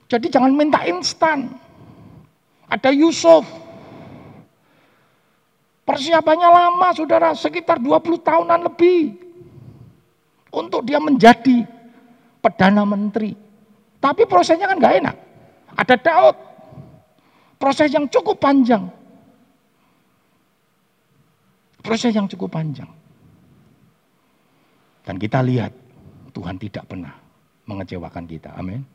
Jadi 0.09 0.25
jangan 0.31 0.55
minta 0.55 0.87
instan. 0.87 1.51
Ada 2.69 2.93
Yusuf, 2.93 3.43
Persiapannya 5.89 6.49
lama 6.53 6.93
saudara, 6.93 7.33
sekitar 7.33 7.81
20 7.81 8.21
tahunan 8.21 8.61
lebih. 8.69 9.17
Untuk 10.53 10.85
dia 10.85 11.01
menjadi 11.01 11.65
Perdana 12.39 12.83
Menteri. 12.87 13.35
Tapi 13.99 14.23
prosesnya 14.23 14.67
kan 14.71 14.79
gak 14.79 14.95
enak. 15.03 15.15
Ada 15.75 15.95
Daud. 15.99 16.35
Proses 17.59 17.91
yang 17.91 18.07
cukup 18.07 18.39
panjang. 18.39 18.87
Proses 21.83 22.15
yang 22.15 22.27
cukup 22.31 22.47
panjang. 22.55 22.87
Dan 25.03 25.19
kita 25.19 25.43
lihat 25.43 25.75
Tuhan 26.31 26.55
tidak 26.55 26.87
pernah 26.87 27.11
mengecewakan 27.67 28.23
kita. 28.23 28.55
Amin. 28.55 28.85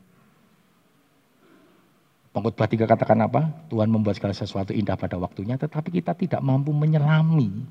Pengkhotbah 2.35 2.67
tiga 2.67 2.83
katakan 2.83 3.23
apa? 3.23 3.47
Tuhan 3.71 3.87
membuat 3.87 4.19
segala 4.19 4.35
sesuatu 4.35 4.75
indah 4.75 4.99
pada 4.99 5.15
waktunya, 5.15 5.55
tetapi 5.55 5.87
kita 6.01 6.11
tidak 6.19 6.43
mampu 6.43 6.75
menyelami 6.75 7.63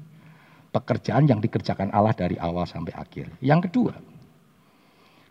pekerjaan 0.73 1.29
yang 1.29 1.37
dikerjakan 1.39 1.93
Allah 1.93 2.17
dari 2.17 2.41
awal 2.41 2.65
sampai 2.65 2.97
akhir. 2.97 3.29
Yang 3.45 3.69
kedua, 3.69 3.93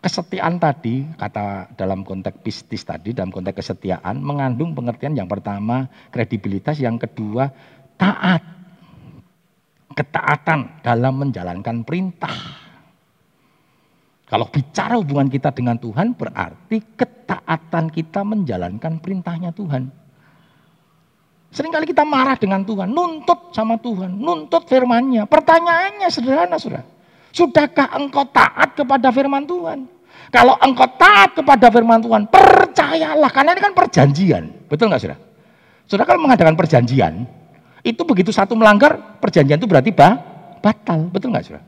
kesetiaan 0.04 0.60
tadi, 0.60 1.00
kata 1.16 1.72
dalam 1.80 2.04
konteks 2.04 2.44
pistis 2.44 2.84
tadi, 2.84 3.16
dalam 3.16 3.32
konteks 3.32 3.64
kesetiaan, 3.64 4.20
mengandung 4.20 4.76
pengertian 4.76 5.16
yang 5.16 5.24
pertama 5.24 5.88
kredibilitas, 6.12 6.76
yang 6.76 7.00
kedua 7.00 7.48
taat. 7.96 8.44
Ketaatan 9.94 10.82
dalam 10.82 11.22
menjalankan 11.22 11.86
perintah. 11.86 12.34
Kalau 14.26 14.50
bicara 14.50 14.98
hubungan 14.98 15.30
kita 15.30 15.54
dengan 15.54 15.78
Tuhan 15.78 16.18
berarti 16.18 16.82
ketaatan 16.98 17.94
kita 17.94 18.26
menjalankan 18.26 18.98
perintahnya 18.98 19.54
Tuhan. 19.54 19.86
Seringkali 21.54 21.86
kita 21.86 22.02
marah 22.02 22.34
dengan 22.34 22.66
Tuhan, 22.66 22.90
nuntut 22.90 23.54
sama 23.54 23.78
Tuhan, 23.78 24.18
nuntut 24.18 24.66
firmannya. 24.66 25.30
Pertanyaannya 25.30 26.08
sederhana, 26.10 26.58
sudah. 26.58 26.82
Sudahkah 27.34 27.90
engkau 27.98 28.22
taat 28.30 28.78
kepada 28.78 29.10
firman 29.10 29.42
Tuhan? 29.42 29.90
Kalau 30.30 30.54
engkau 30.62 30.86
taat 30.94 31.34
kepada 31.34 31.66
firman 31.66 31.98
Tuhan, 31.98 32.30
percayalah. 32.30 33.26
Karena 33.34 33.58
ini 33.58 33.60
kan 33.60 33.74
perjanjian. 33.74 34.70
Betul 34.70 34.86
nggak 34.86 35.02
sudah? 35.02 35.18
Sudah 35.90 36.06
kalau 36.06 36.22
mengadakan 36.22 36.54
perjanjian, 36.54 37.26
itu 37.82 38.02
begitu 38.06 38.30
satu 38.30 38.54
melanggar, 38.54 39.18
perjanjian 39.18 39.58
itu 39.58 39.66
berarti 39.66 39.90
bah, 39.90 40.14
batal. 40.62 41.10
Betul 41.10 41.34
nggak 41.34 41.44
sudah? 41.50 41.62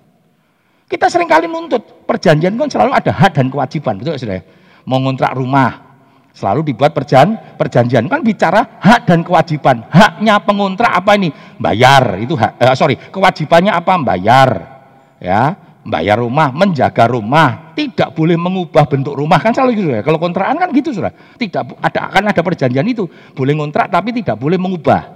Kita 0.87 1.11
sering 1.11 1.27
kali 1.27 1.51
nuntut, 1.51 2.07
perjanjian 2.07 2.55
kan 2.55 2.71
selalu 2.71 2.95
ada 2.95 3.11
hak 3.11 3.35
dan 3.35 3.51
kewajiban, 3.51 3.99
betul 3.99 4.15
sudah? 4.15 4.39
Mau 4.87 5.03
ngontrak 5.03 5.35
rumah, 5.35 5.99
selalu 6.31 6.71
dibuat 6.71 6.95
perjan, 6.95 7.59
perjanjian 7.59 8.07
kan 8.07 8.23
bicara 8.23 8.79
hak 8.79 9.03
dan 9.03 9.27
kewajiban. 9.27 9.83
Haknya 9.91 10.39
pengontrak 10.47 10.95
apa 10.95 11.19
ini? 11.19 11.35
Bayar 11.59 12.23
itu 12.23 12.39
hak. 12.39 12.63
Eh, 12.63 12.77
sorry, 12.79 12.95
kewajibannya 13.11 13.75
apa? 13.75 13.99
Bayar, 13.99 14.76
ya, 15.23 15.57
bayar 15.87 16.19
rumah, 16.19 16.51
menjaga 16.51 17.07
rumah, 17.07 17.73
tidak 17.79 18.13
boleh 18.13 18.35
mengubah 18.35 18.85
bentuk 18.91 19.15
rumah 19.15 19.39
kan 19.39 19.55
selalu 19.55 19.71
gitu 19.79 19.91
ya. 19.95 20.03
Kalau 20.03 20.19
kontrakan 20.19 20.59
kan 20.59 20.69
gitu 20.75 20.91
sudah. 20.91 21.15
Tidak 21.15 21.79
ada 21.79 22.01
akan 22.11 22.33
ada 22.35 22.43
perjanjian 22.43 22.87
itu, 22.91 23.07
boleh 23.33 23.55
ngontrak 23.55 23.87
tapi 23.89 24.11
tidak 24.11 24.37
boleh 24.37 24.59
mengubah. 24.59 25.15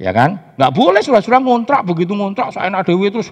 Ya 0.00 0.16
kan? 0.16 0.56
Nggak 0.56 0.72
boleh 0.72 1.00
sudah-sudah 1.04 1.40
ngontrak 1.44 1.84
begitu 1.84 2.16
ngontrak 2.16 2.56
saya 2.56 2.72
dewi 2.80 3.12
terus 3.12 3.28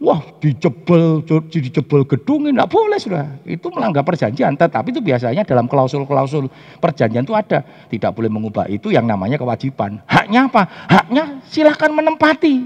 wah 0.00 0.20
dijebel 0.40 1.24
dijebel 1.48 2.08
gedung 2.08 2.48
enggak 2.48 2.72
boleh 2.72 2.96
sudah. 2.96 3.36
Itu 3.44 3.68
melanggar 3.68 4.00
perjanjian, 4.00 4.56
tetapi 4.56 4.96
itu 4.96 5.04
biasanya 5.04 5.44
dalam 5.44 5.68
klausul-klausul 5.68 6.48
perjanjian 6.80 7.24
itu 7.26 7.36
ada. 7.36 7.60
Tidak 7.92 8.16
boleh 8.16 8.32
mengubah 8.32 8.64
itu 8.68 8.88
yang 8.88 9.04
namanya 9.04 9.36
kewajiban. 9.36 10.00
Haknya 10.08 10.48
apa? 10.48 10.62
Haknya 10.88 11.44
silahkan 11.52 11.92
menempati. 11.92 12.64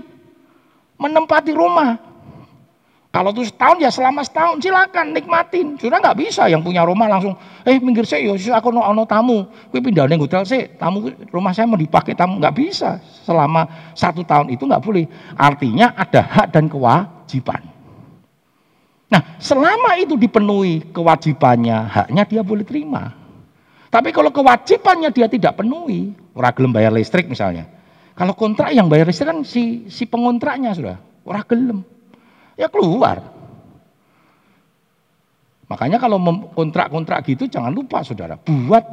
Menempati 1.01 1.51
rumah. 1.57 2.10
Kalau 3.11 3.35
itu 3.35 3.43
setahun 3.43 3.83
ya 3.83 3.91
selama 3.91 4.23
setahun 4.23 4.63
silakan 4.63 5.11
nikmatin. 5.11 5.75
Sudah 5.75 5.99
nggak 5.99 6.15
bisa 6.15 6.47
yang 6.47 6.63
punya 6.63 6.87
rumah 6.87 7.11
langsung, 7.11 7.35
eh 7.67 7.83
minggir 7.83 8.07
saya, 8.07 8.31
yo 8.31 8.55
aku 8.55 8.71
no, 8.71 8.87
no 8.95 9.03
tamu, 9.03 9.51
gue 9.75 9.83
pindah 9.83 10.07
nih 10.07 10.15
hotel 10.15 10.47
sih, 10.47 10.71
tamu 10.79 11.11
rumah 11.35 11.51
saya 11.51 11.67
mau 11.67 11.75
dipakai 11.75 12.15
tamu 12.15 12.39
nggak 12.39 12.55
bisa. 12.55 13.03
Selama 13.27 13.67
satu 13.99 14.23
tahun 14.23 14.55
itu 14.55 14.63
nggak 14.63 14.83
boleh. 14.87 15.11
Artinya 15.35 15.91
ada 15.99 16.23
hak 16.23 16.55
dan 16.55 16.71
kewajiban. 16.71 17.67
Nah 19.11 19.23
selama 19.43 19.99
itu 19.99 20.15
dipenuhi 20.15 20.95
kewajibannya, 20.95 21.91
haknya 21.91 22.23
dia 22.31 22.47
boleh 22.47 22.63
terima. 22.63 23.11
Tapi 23.91 24.15
kalau 24.15 24.31
kewajibannya 24.31 25.11
dia 25.11 25.27
tidak 25.27 25.59
penuhi, 25.59 26.15
orang 26.39 26.55
gelem 26.55 26.71
bayar 26.71 26.95
listrik 26.95 27.27
misalnya. 27.27 27.67
Kalau 28.15 28.39
kontrak 28.39 28.71
yang 28.71 28.87
bayar 28.87 29.11
listrik 29.11 29.35
kan 29.35 29.43
si 29.43 29.91
si 29.91 30.07
pengontraknya 30.07 30.71
sudah, 30.79 31.03
orang 31.27 31.43
gelem 31.51 31.81
ya 32.61 32.69
keluar. 32.69 33.25
Makanya 35.73 35.97
kalau 35.97 36.21
kontrak-kontrak 36.53 37.25
gitu 37.25 37.49
jangan 37.49 37.73
lupa 37.73 38.05
saudara, 38.05 38.37
buat 38.37 38.85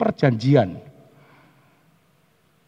perjanjian 0.00 0.80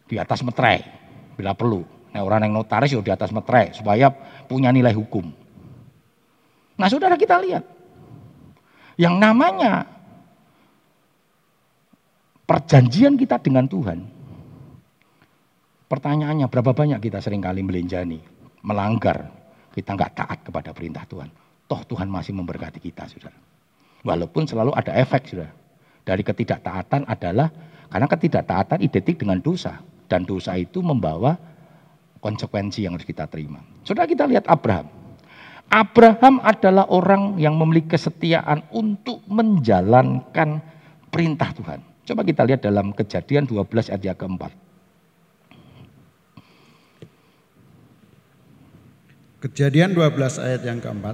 di 0.05 0.15
atas 0.21 0.45
meterai 0.45 0.85
bila 1.33 1.57
perlu. 1.57 1.81
Nah, 2.13 2.21
orang 2.21 2.45
yang 2.45 2.53
notaris 2.61 2.93
ya 2.93 3.01
di 3.01 3.09
atas 3.09 3.33
meterai 3.33 3.73
supaya 3.73 4.13
punya 4.45 4.69
nilai 4.69 4.93
hukum. 4.93 5.31
Nah 6.77 6.87
saudara 6.91 7.17
kita 7.17 7.41
lihat, 7.41 7.65
yang 9.01 9.17
namanya 9.17 9.89
perjanjian 12.45 13.17
kita 13.17 13.41
dengan 13.41 13.65
Tuhan, 13.65 14.05
pertanyaannya 15.89 16.45
berapa 16.45 16.75
banyak 16.77 16.99
kita 17.01 17.17
sering 17.17 17.41
kali 17.41 17.65
melenjani, 17.65 18.21
melanggar 18.61 19.36
kita 19.77 19.93
nggak 19.93 20.13
taat 20.17 20.39
kepada 20.41 20.73
perintah 20.73 21.05
Tuhan. 21.05 21.29
Toh 21.69 21.81
Tuhan 21.85 22.09
masih 22.09 22.33
memberkati 22.33 22.81
kita, 22.81 23.05
saudara. 23.05 23.37
Walaupun 24.01 24.49
selalu 24.49 24.73
ada 24.73 24.89
efek, 24.97 25.29
saudara. 25.29 25.53
Dari 26.01 26.25
ketidaktaatan 26.25 27.05
adalah, 27.05 27.53
karena 27.93 28.07
ketidaktaatan 28.09 28.81
identik 28.81 29.21
dengan 29.21 29.37
dosa. 29.37 29.77
Dan 30.09 30.25
dosa 30.25 30.57
itu 30.57 30.81
membawa 30.81 31.37
konsekuensi 32.23 32.89
yang 32.89 32.97
harus 32.97 33.05
kita 33.05 33.29
terima. 33.29 33.61
Saudara 33.85 34.09
kita 34.09 34.25
lihat 34.25 34.49
Abraham. 34.49 34.89
Abraham 35.67 36.39
adalah 36.41 36.87
orang 36.89 37.37
yang 37.37 37.53
memiliki 37.59 37.93
kesetiaan 37.99 38.65
untuk 38.73 39.21
menjalankan 39.29 40.63
perintah 41.11 41.51
Tuhan. 41.53 41.83
Coba 42.07 42.23
kita 42.23 42.47
lihat 42.47 42.63
dalam 42.63 42.95
kejadian 42.95 43.43
12 43.45 43.91
ayat 43.91 44.01
yang 44.01 44.17
keempat. 44.17 44.66
Kejadian 49.37 49.93
12 49.93 50.41
ayat 50.41 50.61
yang 50.65 50.81
keempat. 50.81 51.13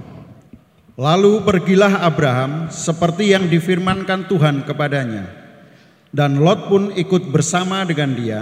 Lalu 0.96 1.44
pergilah 1.44 2.08
Abraham 2.08 2.72
seperti 2.72 3.36
yang 3.36 3.52
difirmankan 3.52 4.24
Tuhan 4.32 4.64
kepadanya. 4.64 5.28
Dan 6.08 6.40
Lot 6.40 6.72
pun 6.72 6.88
ikut 6.96 7.28
bersama 7.28 7.84
dengan 7.84 8.16
dia. 8.16 8.40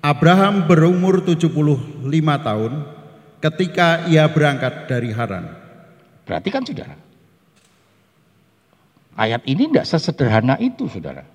Abraham 0.00 0.64
berumur 0.64 1.20
75 1.20 2.08
tahun 2.40 2.72
ketika 3.44 4.08
ia 4.08 4.24
berangkat 4.32 4.88
dari 4.88 5.12
Haran. 5.12 5.44
Berarti 6.24 6.48
kan 6.48 6.64
saudara. 6.64 6.96
Ayat 9.18 9.44
ini 9.44 9.68
tidak 9.68 9.86
sesederhana 9.92 10.56
itu 10.56 10.88
saudara. 10.88 11.26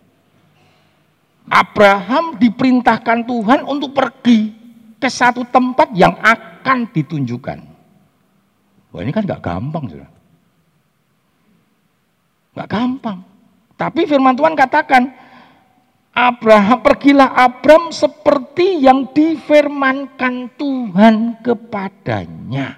Abraham 1.45 2.41
diperintahkan 2.41 3.28
Tuhan 3.28 3.69
untuk 3.69 3.93
pergi 3.93 4.56
ke 4.97 5.10
satu 5.12 5.45
tempat 5.45 5.91
yang 5.91 6.15
akan 6.21 6.51
ditunjukkan. 6.63 7.60
Wah 8.91 9.02
ini 9.02 9.12
kan 9.15 9.24
gak 9.24 9.43
gampang 9.43 9.88
sudah. 9.88 10.10
Gak 12.56 12.69
gampang. 12.69 13.24
Tapi 13.80 14.06
firman 14.06 14.36
Tuhan 14.36 14.54
katakan, 14.54 15.10
Abraham 16.12 16.84
pergilah 16.84 17.32
Abram 17.34 17.89
seperti 17.89 18.84
yang 18.84 19.10
difirmankan 19.15 20.52
Tuhan 20.60 21.39
kepadanya. 21.39 22.76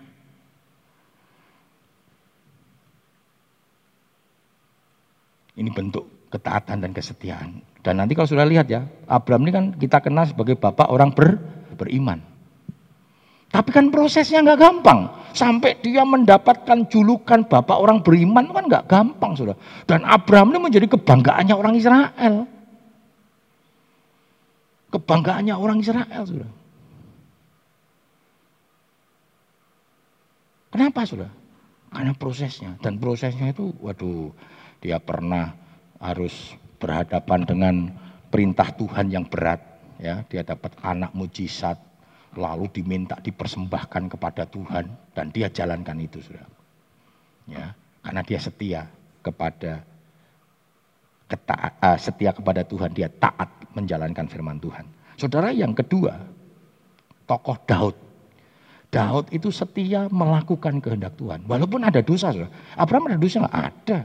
Ini 5.53 5.69
bentuk 5.69 6.29
ketaatan 6.33 6.81
dan 6.81 6.91
kesetiaan. 6.93 7.61
Dan 7.81 8.01
nanti 8.01 8.17
kalau 8.17 8.29
sudah 8.29 8.45
lihat 8.45 8.69
ya, 8.69 8.85
Abram 9.05 9.41
ini 9.45 9.51
kan 9.53 9.65
kita 9.75 10.01
kenal 10.01 10.29
sebagai 10.29 10.57
bapak 10.57 10.89
orang 10.89 11.13
ber, 11.13 11.37
beriman. 11.77 12.32
Tapi 13.53 13.69
kan 13.69 13.93
prosesnya 13.93 14.41
nggak 14.41 14.57
gampang. 14.57 15.13
Sampai 15.33 15.77
dia 15.85 16.01
mendapatkan 16.01 16.89
julukan 16.89 17.45
bapak 17.45 17.77
orang 17.77 18.01
beriman 18.01 18.49
kan 18.49 18.65
nggak 18.65 18.89
gampang 18.89 19.37
sudah. 19.37 19.53
Dan 19.85 20.01
Abraham 20.09 20.49
ini 20.53 20.59
menjadi 20.61 20.89
kebanggaannya 20.89 21.53
orang 21.53 21.73
Israel. 21.77 22.49
Kebanggaannya 24.89 25.53
orang 25.53 25.77
Israel 25.85 26.23
sudah. 26.25 26.49
Kenapa 30.73 31.05
sudah? 31.05 31.29
Karena 31.93 32.13
prosesnya. 32.17 32.73
Dan 32.81 32.97
prosesnya 32.97 33.53
itu 33.53 33.69
waduh 33.77 34.33
dia 34.81 34.97
pernah 34.97 35.53
harus 36.01 36.57
berhadapan 36.81 37.45
dengan 37.45 37.75
perintah 38.33 38.73
Tuhan 38.73 39.13
yang 39.13 39.29
berat 39.29 39.61
ya 40.01 40.25
dia 40.25 40.41
dapat 40.41 40.73
anak 40.81 41.13
mujizat 41.13 41.92
lalu 42.37 42.69
diminta 42.73 43.17
dipersembahkan 43.19 44.09
kepada 44.11 44.43
Tuhan 44.49 44.85
dan 45.13 45.25
dia 45.29 45.47
jalankan 45.49 45.97
itu 46.01 46.19
sudah 46.21 46.45
ya 47.49 47.71
karena 48.03 48.21
dia 48.23 48.39
setia 48.39 48.81
kepada 49.23 49.79
keta, 51.31 51.55
uh, 51.79 51.97
setia 51.97 52.31
kepada 52.35 52.61
Tuhan 52.67 52.91
dia 52.91 53.07
taat 53.07 53.49
menjalankan 53.73 54.27
firman 54.27 54.59
Tuhan. 54.59 54.85
Saudara 55.15 55.49
yang 55.49 55.71
kedua 55.71 56.19
tokoh 57.25 57.57
Daud. 57.63 57.95
Daud 58.93 59.25
itu 59.33 59.49
setia 59.49 60.05
melakukan 60.11 60.77
kehendak 60.77 61.17
Tuhan. 61.17 61.49
Walaupun 61.49 61.81
ada 61.81 62.05
dosa 62.05 62.29
saudara. 62.29 62.53
Abraham 62.77 63.09
ada 63.09 63.17
dosa? 63.17 63.41
Nggak 63.41 63.57
ada. 63.57 63.97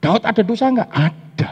Daud 0.00 0.22
ada 0.24 0.42
dosa? 0.46 0.64
Nggak 0.72 0.92
ada 0.94 1.50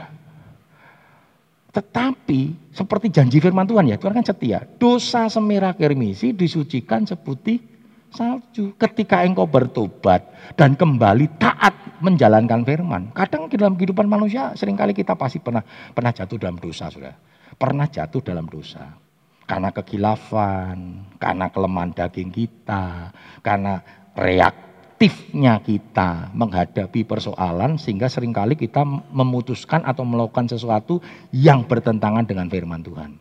tetapi 1.76 2.72
seperti 2.72 3.12
janji 3.12 3.36
firman 3.36 3.68
Tuhan 3.68 3.84
ya, 3.84 4.00
Tuhan 4.00 4.16
kan 4.16 4.24
setia. 4.24 4.64
Dosa 4.80 5.28
semerah 5.28 5.76
kermisi 5.76 6.32
disucikan 6.32 7.04
seputih 7.04 7.60
salju. 8.08 8.72
Ketika 8.80 9.20
engkau 9.20 9.44
bertobat 9.44 10.24
dan 10.56 10.72
kembali 10.72 11.36
taat 11.36 12.00
menjalankan 12.00 12.64
firman. 12.64 13.12
Kadang 13.12 13.52
dalam 13.52 13.76
kehidupan 13.76 14.08
manusia 14.08 14.56
sering 14.56 14.72
kali 14.72 14.96
kita 14.96 15.12
pasti 15.20 15.36
pernah 15.36 15.60
pernah 15.92 16.16
jatuh 16.16 16.40
dalam 16.40 16.56
dosa, 16.56 16.88
sudah. 16.88 17.12
Pernah 17.60 17.92
jatuh 17.92 18.24
dalam 18.24 18.48
dosa. 18.48 18.96
Karena 19.44 19.68
kekilafan, 19.68 20.78
karena 21.20 21.52
kelemahan 21.52 21.92
daging 21.92 22.32
kita, 22.32 23.12
karena 23.44 23.84
reak 24.16 24.75
aktifnya 24.96 25.60
kita 25.60 26.32
menghadapi 26.32 27.04
persoalan 27.04 27.76
sehingga 27.76 28.08
sering 28.08 28.32
kali 28.32 28.56
kita 28.56 28.80
memutuskan 29.12 29.84
atau 29.84 30.08
melakukan 30.08 30.48
sesuatu 30.48 31.04
yang 31.36 31.68
bertentangan 31.68 32.24
dengan 32.24 32.48
firman 32.48 32.80
Tuhan. 32.80 33.20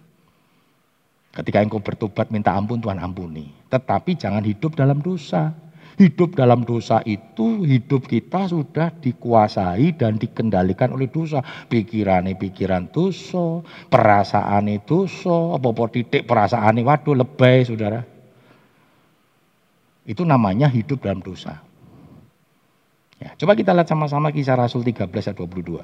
Ketika 1.36 1.60
engkau 1.60 1.84
bertobat 1.84 2.32
minta 2.32 2.56
ampun 2.56 2.80
Tuhan 2.80 2.96
ampuni. 2.96 3.52
Tetapi 3.68 4.16
jangan 4.16 4.48
hidup 4.48 4.80
dalam 4.80 5.04
dosa. 5.04 5.52
Hidup 6.00 6.40
dalam 6.40 6.64
dosa 6.64 7.04
itu 7.04 7.68
hidup 7.68 8.08
kita 8.08 8.48
sudah 8.48 8.96
dikuasai 8.96 10.00
dan 10.00 10.16
dikendalikan 10.16 10.96
oleh 10.96 11.12
dosa. 11.12 11.44
Pikiran 11.44 12.32
pikiran 12.40 12.88
dosa, 12.88 13.60
perasaan 13.92 14.72
dosa, 14.88 15.60
apa-apa 15.60 15.92
titik 15.92 16.24
perasaan 16.24 16.80
waduh 16.88 17.20
lebay 17.20 17.68
saudara. 17.68 18.15
Itu 20.06 20.22
namanya 20.22 20.70
hidup 20.70 21.02
dalam 21.02 21.18
dosa. 21.26 21.66
Ya, 23.18 23.34
coba 23.42 23.58
kita 23.58 23.74
lihat 23.74 23.90
sama-sama 23.90 24.30
kisah 24.30 24.54
Rasul 24.54 24.86
13 24.86 25.10
ayat 25.10 25.38
22. 25.42 25.82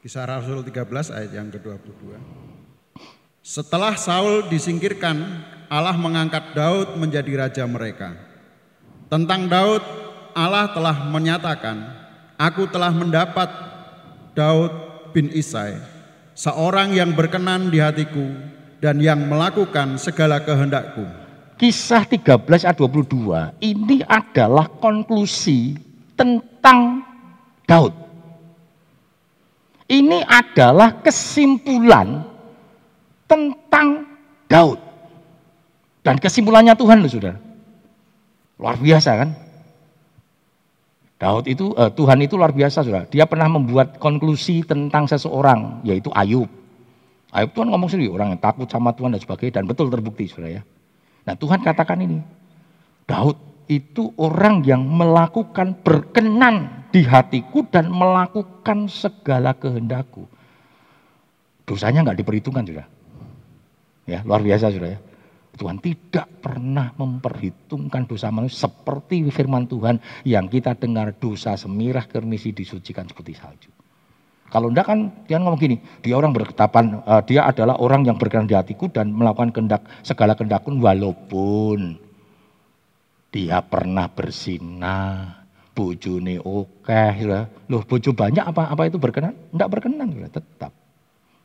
Kisah 0.00 0.24
Rasul 0.24 0.64
13 0.64 1.12
ayat 1.12 1.30
yang 1.36 1.52
ke-22. 1.52 2.16
Setelah 3.44 4.00
Saul 4.00 4.48
disingkirkan, 4.48 5.44
Allah 5.68 5.98
mengangkat 5.98 6.56
Daud 6.56 6.96
menjadi 6.96 7.46
raja 7.46 7.68
mereka. 7.68 8.16
Tentang 9.12 9.44
Daud, 9.50 9.84
Allah 10.32 10.72
telah 10.72 10.96
menyatakan, 11.12 11.76
Aku 12.40 12.64
telah 12.68 12.92
mendapat 12.92 13.48
Daud 14.32 14.72
bin 15.12 15.28
Isai, 15.36 15.80
seorang 16.32 16.96
yang 16.96 17.12
berkenan 17.12 17.68
di 17.72 17.80
hatiku 17.80 18.30
dan 18.78 19.00
yang 19.00 19.24
melakukan 19.26 19.96
segala 19.96 20.44
kehendakku 20.44 21.25
kisah 21.56 22.04
13 22.04 22.46
ayat 22.68 22.76
22 22.76 23.64
ini 23.64 24.04
adalah 24.04 24.68
konklusi 24.68 25.76
tentang 26.16 27.04
Daud. 27.64 27.92
Ini 29.86 30.22
adalah 30.26 30.98
kesimpulan 31.00 32.26
tentang 33.26 34.06
Daud. 34.46 34.78
Dan 36.02 36.22
kesimpulannya 36.22 36.74
Tuhan 36.78 37.02
loh 37.02 37.10
saudara. 37.10 37.38
Luar 38.56 38.78
biasa 38.78 39.10
kan? 39.18 39.30
Daud 41.16 41.48
itu, 41.48 41.72
eh, 41.74 41.90
Tuhan 41.96 42.18
itu 42.22 42.36
luar 42.36 42.52
biasa 42.52 42.84
saudara. 42.84 43.08
Dia 43.08 43.24
pernah 43.24 43.48
membuat 43.48 43.96
konklusi 43.96 44.62
tentang 44.62 45.08
seseorang, 45.08 45.80
yaitu 45.82 46.12
Ayub. 46.12 46.46
Ayub 47.32 47.50
Tuhan 47.56 47.72
ngomong 47.72 47.88
sendiri, 47.90 48.12
orang 48.12 48.36
yang 48.36 48.42
takut 48.42 48.68
sama 48.68 48.92
Tuhan 48.92 49.16
dan 49.16 49.20
sebagainya, 49.22 49.62
dan 49.62 49.64
betul 49.66 49.88
terbukti 49.88 50.28
saudara 50.28 50.60
ya. 50.60 50.62
Nah 51.26 51.34
Tuhan 51.34 51.60
katakan 51.60 51.98
ini, 52.00 52.22
Daud 53.04 53.36
itu 53.66 54.14
orang 54.14 54.62
yang 54.62 54.86
melakukan 54.86 55.74
berkenan 55.82 56.86
di 56.94 57.02
hatiku 57.02 57.66
dan 57.66 57.90
melakukan 57.90 58.86
segala 58.86 59.58
kehendakku. 59.58 60.30
Dosanya 61.66 62.06
nggak 62.06 62.22
diperhitungkan 62.22 62.62
sudah. 62.62 62.86
Ya, 64.06 64.22
luar 64.22 64.38
biasa 64.38 64.70
sudah 64.70 64.94
ya. 64.94 64.98
Tuhan 65.56 65.80
tidak 65.82 66.28
pernah 66.44 66.92
memperhitungkan 66.94 68.06
dosa 68.06 68.28
manusia 68.28 68.68
seperti 68.68 69.24
firman 69.32 69.66
Tuhan 69.66 69.98
yang 70.22 70.46
kita 70.46 70.76
dengar 70.76 71.16
dosa 71.16 71.56
semirah 71.56 72.06
kernisi 72.06 72.52
disucikan 72.52 73.08
seperti 73.08 73.32
salju. 73.34 73.72
Kalau 74.46 74.70
enggak 74.70 74.86
kan 74.86 75.10
dia 75.26 75.42
ngomong 75.42 75.58
gini, 75.58 75.76
dia 76.00 76.14
orang 76.14 76.30
berketapan, 76.30 77.02
uh, 77.02 77.22
dia 77.26 77.42
adalah 77.44 77.76
orang 77.82 78.06
yang 78.06 78.14
berkenan 78.14 78.46
di 78.46 78.54
hatiku 78.54 78.86
dan 78.86 79.10
melakukan 79.10 79.50
kendak 79.50 79.82
segala 80.06 80.38
kendakku 80.38 80.70
walaupun 80.78 81.98
dia 83.34 83.58
pernah 83.66 84.06
bersinah, 84.06 85.44
bojone 85.74 86.38
oke, 86.38 87.02
sudah. 87.18 87.50
Loh 87.66 87.82
bojo 87.82 88.10
banyak 88.14 88.44
apa 88.46 88.70
apa 88.70 88.82
itu 88.86 89.02
berkenan? 89.02 89.34
Enggak 89.50 89.68
berkenan 89.76 90.14
sudah 90.14 90.30
tetap. 90.30 90.72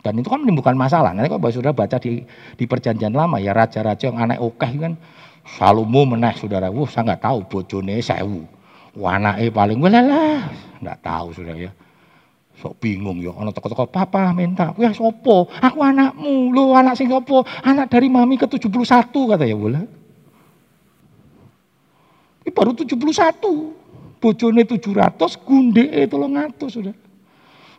Dan 0.02 0.18
itu 0.18 0.30
kan 0.30 0.42
menimbulkan 0.42 0.74
masalah. 0.78 1.14
Nanti 1.14 1.30
kalau 1.30 1.54
sudah 1.54 1.74
baca 1.74 1.98
di, 2.02 2.26
di 2.58 2.66
perjanjian 2.66 3.14
lama 3.14 3.38
ya 3.38 3.54
raja-raja 3.54 4.10
yang 4.10 4.18
anak 4.18 4.42
oke 4.42 4.58
kan 4.58 4.98
Salomo 5.46 6.06
meneh 6.06 6.34
saudara. 6.38 6.70
Wah 6.70 6.90
saya 6.90 7.14
nggak 7.14 7.22
tahu 7.26 7.40
bojone 7.50 7.98
sewu. 8.02 8.46
Anaknya 8.92 9.48
paling 9.56 9.80
lah, 9.80 10.52
nggak 10.84 11.00
tahu 11.00 11.28
sudah 11.32 11.56
ya. 11.56 11.72
Sok 12.62 12.78
bingung 12.78 13.18
ya, 13.18 13.34
anak 13.34 13.58
toko-toko 13.58 13.90
papa 13.90 14.30
minta, 14.38 14.70
ya 14.78 14.94
sopo, 14.94 15.50
aku 15.50 15.82
anakmu, 15.82 16.54
lo 16.54 16.78
anak 16.78 16.94
sing 16.94 17.10
sopo, 17.10 17.42
anak 17.66 17.90
dari 17.90 18.06
mami 18.06 18.38
ke 18.38 18.46
71 18.46 19.10
kata 19.10 19.50
ya 19.50 19.58
boleh. 19.58 19.82
Ini 22.46 22.50
baru 22.54 22.78
71, 22.78 24.22
bojone 24.22 24.62
700, 24.70 25.42
gunde 25.42 25.90
itu 25.90 26.16
lo 26.22 26.30
ngatus 26.30 26.70
sudah. 26.70 26.96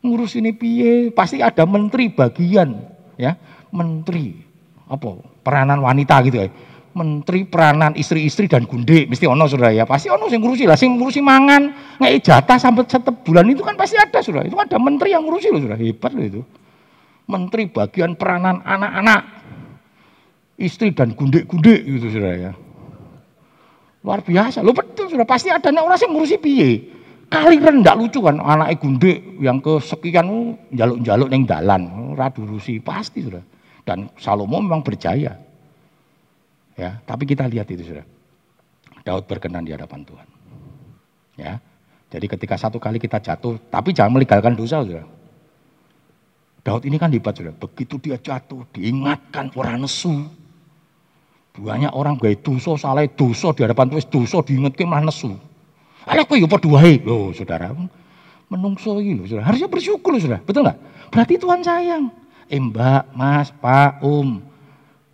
Ngurus 0.02 0.34
ini 0.34 0.50
piye, 0.50 1.14
pasti 1.14 1.38
ada 1.38 1.62
menteri 1.62 2.10
bagian 2.10 2.74
ya, 3.14 3.38
menteri 3.70 4.34
apa? 4.90 5.14
Peranan 5.46 5.78
wanita 5.78 6.18
gitu 6.26 6.42
ya. 6.42 6.50
Menteri 6.92 7.48
peranan 7.48 7.96
istri-istri 7.96 8.44
dan 8.44 8.68
gundik 8.68 9.08
mesti 9.08 9.24
ono 9.24 9.48
sudah 9.48 9.72
ya. 9.72 9.88
Pasti 9.88 10.12
ono 10.12 10.28
sing 10.28 10.44
ngurusi 10.44 10.68
lah, 10.68 10.76
sing 10.76 11.00
ngurusi 11.00 11.24
mangan, 11.24 11.96
ngei 11.96 12.20
jatah 12.20 12.60
sampai 12.60 12.84
setiap 12.84 13.24
bulan 13.24 13.48
itu 13.48 13.64
kan 13.64 13.72
pasti 13.80 13.96
ada 13.96 14.20
sudah. 14.20 14.44
Itu 14.44 14.60
ada 14.60 14.76
menteri 14.76 15.16
yang 15.16 15.24
ngurusi 15.24 15.48
loh 15.48 15.64
sudah 15.64 15.80
hebat 15.80 16.12
loh 16.12 16.24
itu. 16.24 16.40
Menteri 17.32 17.72
bagian 17.72 18.12
peranan 18.12 18.60
anak-anak, 18.60 19.24
istri 20.60 20.92
dan 20.92 21.16
gundik-gundik 21.16 21.80
gitu 21.80 22.12
sudah 22.12 22.32
ya. 22.36 22.52
Luar 24.04 24.20
biasa, 24.20 24.60
lo 24.60 24.76
betul 24.76 25.08
sudah 25.08 25.24
pasti 25.24 25.48
ada 25.48 25.72
orang 25.72 25.96
yang 25.96 26.12
ngurusi 26.12 26.36
piye. 26.42 26.70
Kali 27.32 27.56
rendah 27.56 27.96
lucu 27.96 28.20
kan 28.20 28.36
anak 28.36 28.76
gundik 28.76 29.40
yang 29.40 29.64
kesekian 29.64 30.60
jaluk-jaluk 30.76 31.32
neng 31.32 31.48
dalan, 31.48 32.12
radu 32.12 32.44
rusi 32.44 32.76
pasti 32.84 33.24
sudah. 33.24 33.40
Dan 33.88 34.12
Salomo 34.20 34.60
memang 34.60 34.84
berjaya. 34.84 35.51
Ya, 36.76 37.00
tapi 37.04 37.28
kita 37.28 37.44
lihat 37.48 37.68
itu 37.68 37.84
sudah. 37.84 38.06
Daud 39.02 39.26
berkenan 39.26 39.66
di 39.66 39.74
hadapan 39.74 40.06
Tuhan. 40.06 40.28
Ya. 41.36 41.52
Jadi 42.12 42.28
ketika 42.28 42.60
satu 42.60 42.76
kali 42.76 43.00
kita 43.00 43.18
jatuh, 43.18 43.56
tapi 43.72 43.96
jangan 43.96 44.20
melegalkan 44.20 44.52
dosa 44.52 44.84
sudah. 44.84 45.04
Daud 46.62 46.84
ini 46.86 47.00
kan 47.00 47.10
hebat 47.10 47.34
sudah. 47.34 47.56
Begitu 47.56 47.98
dia 47.98 48.16
jatuh, 48.20 48.62
diingatkan 48.70 49.50
orang 49.56 49.82
nesu. 49.82 50.28
Banyak 51.52 51.92
orang 51.92 52.16
gaya 52.16 52.36
dosa, 52.40 52.80
salah 52.80 53.04
dosa 53.04 53.52
di 53.52 53.60
hadapan 53.64 53.92
Tuhan, 53.92 54.04
dosa 54.08 54.38
diingatkan 54.44 54.86
malah 54.88 55.08
nesu. 55.08 55.36
Alah 56.04 56.24
kok 56.26 56.36
ya 56.38 56.48
padha. 56.48 56.80
Loh, 57.04 57.30
Saudara. 57.34 57.72
Menungso 58.48 58.96
loh, 58.96 59.26
Saudara. 59.26 59.48
Harusnya 59.48 59.68
bersyukur 59.68 60.12
Saudara. 60.20 60.40
Betul 60.44 60.68
nggak? 60.68 60.78
Berarti 61.12 61.34
Tuhan 61.40 61.60
sayang. 61.64 62.04
Eh, 62.52 62.60
Mbak, 62.60 63.16
Mas, 63.16 63.48
Pak, 63.56 64.04
Om. 64.04 64.51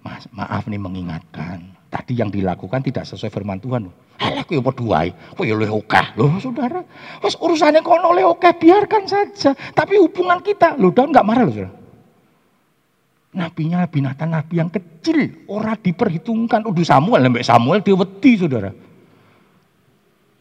Mas, 0.09 0.25
maaf 0.33 0.65
nih 0.65 0.81
mengingatkan. 0.81 1.61
Tadi 1.93 2.17
yang 2.17 2.33
dilakukan 2.33 2.81
tidak 2.81 3.05
sesuai 3.05 3.29
firman 3.29 3.61
Tuhan. 3.61 3.93
Alah 4.17 4.41
kok 4.45 4.57
ya 4.57 4.65
padha 4.65 4.85
wae. 4.89 5.09
Kok 5.13 5.45
ya 5.45 5.55
oke. 5.69 6.03
Loh, 6.17 6.33
Saudara. 6.41 6.81
Wes 7.21 7.37
urusannya 7.37 7.85
kono 7.85 8.17
oleh 8.17 8.25
oke, 8.25 8.49
biarkan 8.57 9.05
saja. 9.05 9.53
Tapi 9.53 10.01
hubungan 10.01 10.41
kita, 10.41 10.81
loh, 10.81 10.89
Daud 10.89 11.13
nggak 11.13 11.27
marah 11.29 11.45
loh, 11.45 11.53
Saudara. 11.53 11.77
Nabinya 13.29 13.85
Nabi 13.85 13.99
Nathan, 14.01 14.33
Nabi 14.33 14.55
yang 14.57 14.73
kecil, 14.73 15.45
orang 15.53 15.77
diperhitungkan. 15.85 16.65
Udah 16.65 16.85
Samuel, 16.89 17.29
lembek 17.29 17.45
Samuel 17.45 17.85
dia 17.85 17.93
wedi, 17.93 18.33
saudara. 18.41 18.73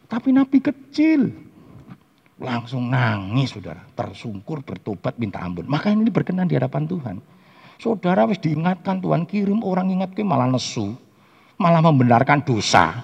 Tapi 0.07 0.29
Nabi 0.31 0.57
kecil. 0.63 1.27
Langsung 2.39 2.87
nangis 2.87 3.51
saudara. 3.51 3.83
Tersungkur 3.91 4.63
bertobat 4.63 5.19
minta 5.19 5.43
ampun. 5.43 5.67
Maka 5.67 5.91
ini 5.91 6.07
berkenan 6.07 6.47
di 6.47 6.55
hadapan 6.55 6.87
Tuhan. 6.87 7.15
Saudara 7.77 8.25
wis 8.25 8.41
diingatkan 8.41 8.97
Tuhan 9.01 9.29
kirim 9.29 9.61
orang 9.61 9.93
ingat 9.93 10.17
ke 10.17 10.25
malah 10.25 10.49
nesu. 10.49 10.97
Malah 11.57 11.81
membenarkan 11.81 12.45
dosa. 12.45 13.01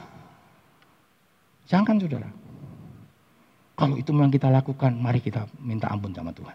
Jangan 1.66 1.98
saudara. 1.98 2.30
Kalau 3.74 3.98
itu 3.98 4.14
memang 4.14 4.30
kita 4.30 4.54
lakukan, 4.54 4.94
mari 4.94 5.18
kita 5.18 5.50
minta 5.58 5.90
ampun 5.90 6.14
sama 6.14 6.30
Tuhan. 6.30 6.54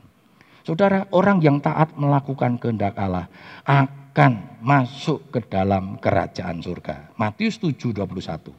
Saudara, 0.63 1.09
orang 1.11 1.43
yang 1.43 1.59
taat 1.59 1.97
melakukan 1.99 2.61
kehendak 2.61 2.95
Allah 2.95 3.27
akan 3.67 4.61
masuk 4.63 5.33
ke 5.35 5.43
dalam 5.49 5.99
kerajaan 5.99 6.63
surga. 6.63 7.17
Matius 7.19 7.59
7, 7.59 7.91
21. 7.91 8.55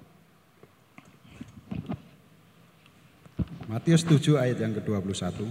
Matius 3.69 4.01
7 4.01 4.41
ayat 4.41 4.57
yang 4.57 4.73
ke-21. 4.81 5.45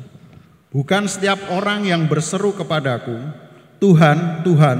Bukan 0.68 1.06
setiap 1.06 1.38
orang 1.54 1.86
yang 1.86 2.10
berseru 2.10 2.50
kepadaku, 2.52 3.14
Tuhan, 3.78 4.42
Tuhan, 4.42 4.78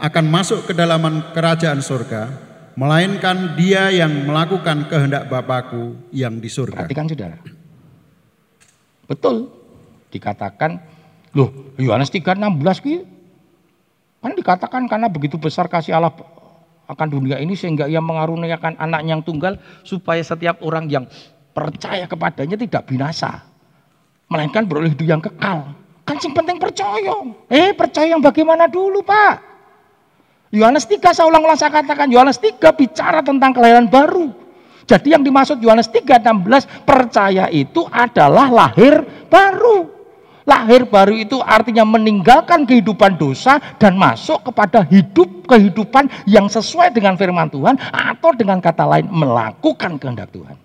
akan 0.00 0.24
masuk 0.30 0.64
ke 0.64 0.72
dalam 0.72 1.04
kerajaan 1.36 1.84
surga, 1.84 2.32
melainkan 2.78 3.58
dia 3.58 3.92
yang 3.92 4.24
melakukan 4.24 4.88
kehendak 4.88 5.28
Bapakku 5.28 6.08
yang 6.14 6.40
di 6.40 6.48
surga. 6.48 6.86
Perhatikan 6.86 7.06
saudara. 7.10 7.36
Betul. 9.04 9.52
Dikatakan, 10.08 10.80
loh 11.36 11.76
Yohanes 11.76 12.08
3:16 12.08 12.80
gitu. 12.80 13.04
Kan 14.18 14.34
dikatakan 14.34 14.82
karena 14.90 15.06
begitu 15.06 15.38
besar 15.38 15.70
kasih 15.70 15.94
Allah 15.94 16.10
akan 16.88 17.06
dunia 17.06 17.38
ini 17.38 17.54
sehingga 17.54 17.86
ia 17.86 18.02
mengaruniakan 18.02 18.80
anak 18.80 19.04
yang 19.06 19.20
tunggal 19.22 19.60
supaya 19.84 20.24
setiap 20.24 20.58
orang 20.64 20.88
yang 20.90 21.04
percaya 21.54 22.08
kepadanya 22.08 22.56
tidak 22.58 22.82
binasa. 22.88 23.44
Melainkan 24.26 24.64
beroleh 24.66 24.92
hidup 24.92 25.06
yang 25.06 25.22
kekal. 25.22 25.76
Kan 26.08 26.16
sing 26.16 26.32
penting 26.32 26.56
percaya. 26.56 27.20
Eh 27.52 27.76
percaya 27.76 28.16
yang 28.16 28.24
bagaimana 28.24 28.64
dulu 28.64 29.04
Pak? 29.04 29.44
Yohanes 30.48 30.88
3 30.88 31.12
saya 31.12 31.28
ulang-ulang 31.28 31.60
saya 31.60 31.68
katakan 31.68 32.08
Yohanes 32.08 32.40
3 32.40 32.56
bicara 32.72 33.20
tentang 33.20 33.52
kelahiran 33.52 33.84
baru. 33.84 34.32
Jadi 34.88 35.12
yang 35.12 35.20
dimaksud 35.20 35.60
Yohanes 35.60 35.92
3:16 35.92 36.64
percaya 36.88 37.52
itu 37.52 37.84
adalah 37.92 38.48
lahir 38.48 39.04
baru. 39.28 39.84
Lahir 40.48 40.88
baru 40.88 41.12
itu 41.12 41.44
artinya 41.44 41.84
meninggalkan 41.84 42.64
kehidupan 42.64 43.20
dosa 43.20 43.60
dan 43.76 44.00
masuk 44.00 44.48
kepada 44.48 44.80
hidup 44.88 45.44
kehidupan 45.44 46.08
yang 46.24 46.48
sesuai 46.48 46.88
dengan 46.96 47.20
firman 47.20 47.52
Tuhan 47.52 47.76
atau 47.92 48.32
dengan 48.32 48.64
kata 48.64 48.88
lain 48.88 49.12
melakukan 49.12 50.00
kehendak 50.00 50.32
Tuhan. 50.32 50.56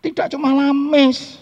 Tidak 0.00 0.32
cuma 0.32 0.56
lames. 0.56 1.41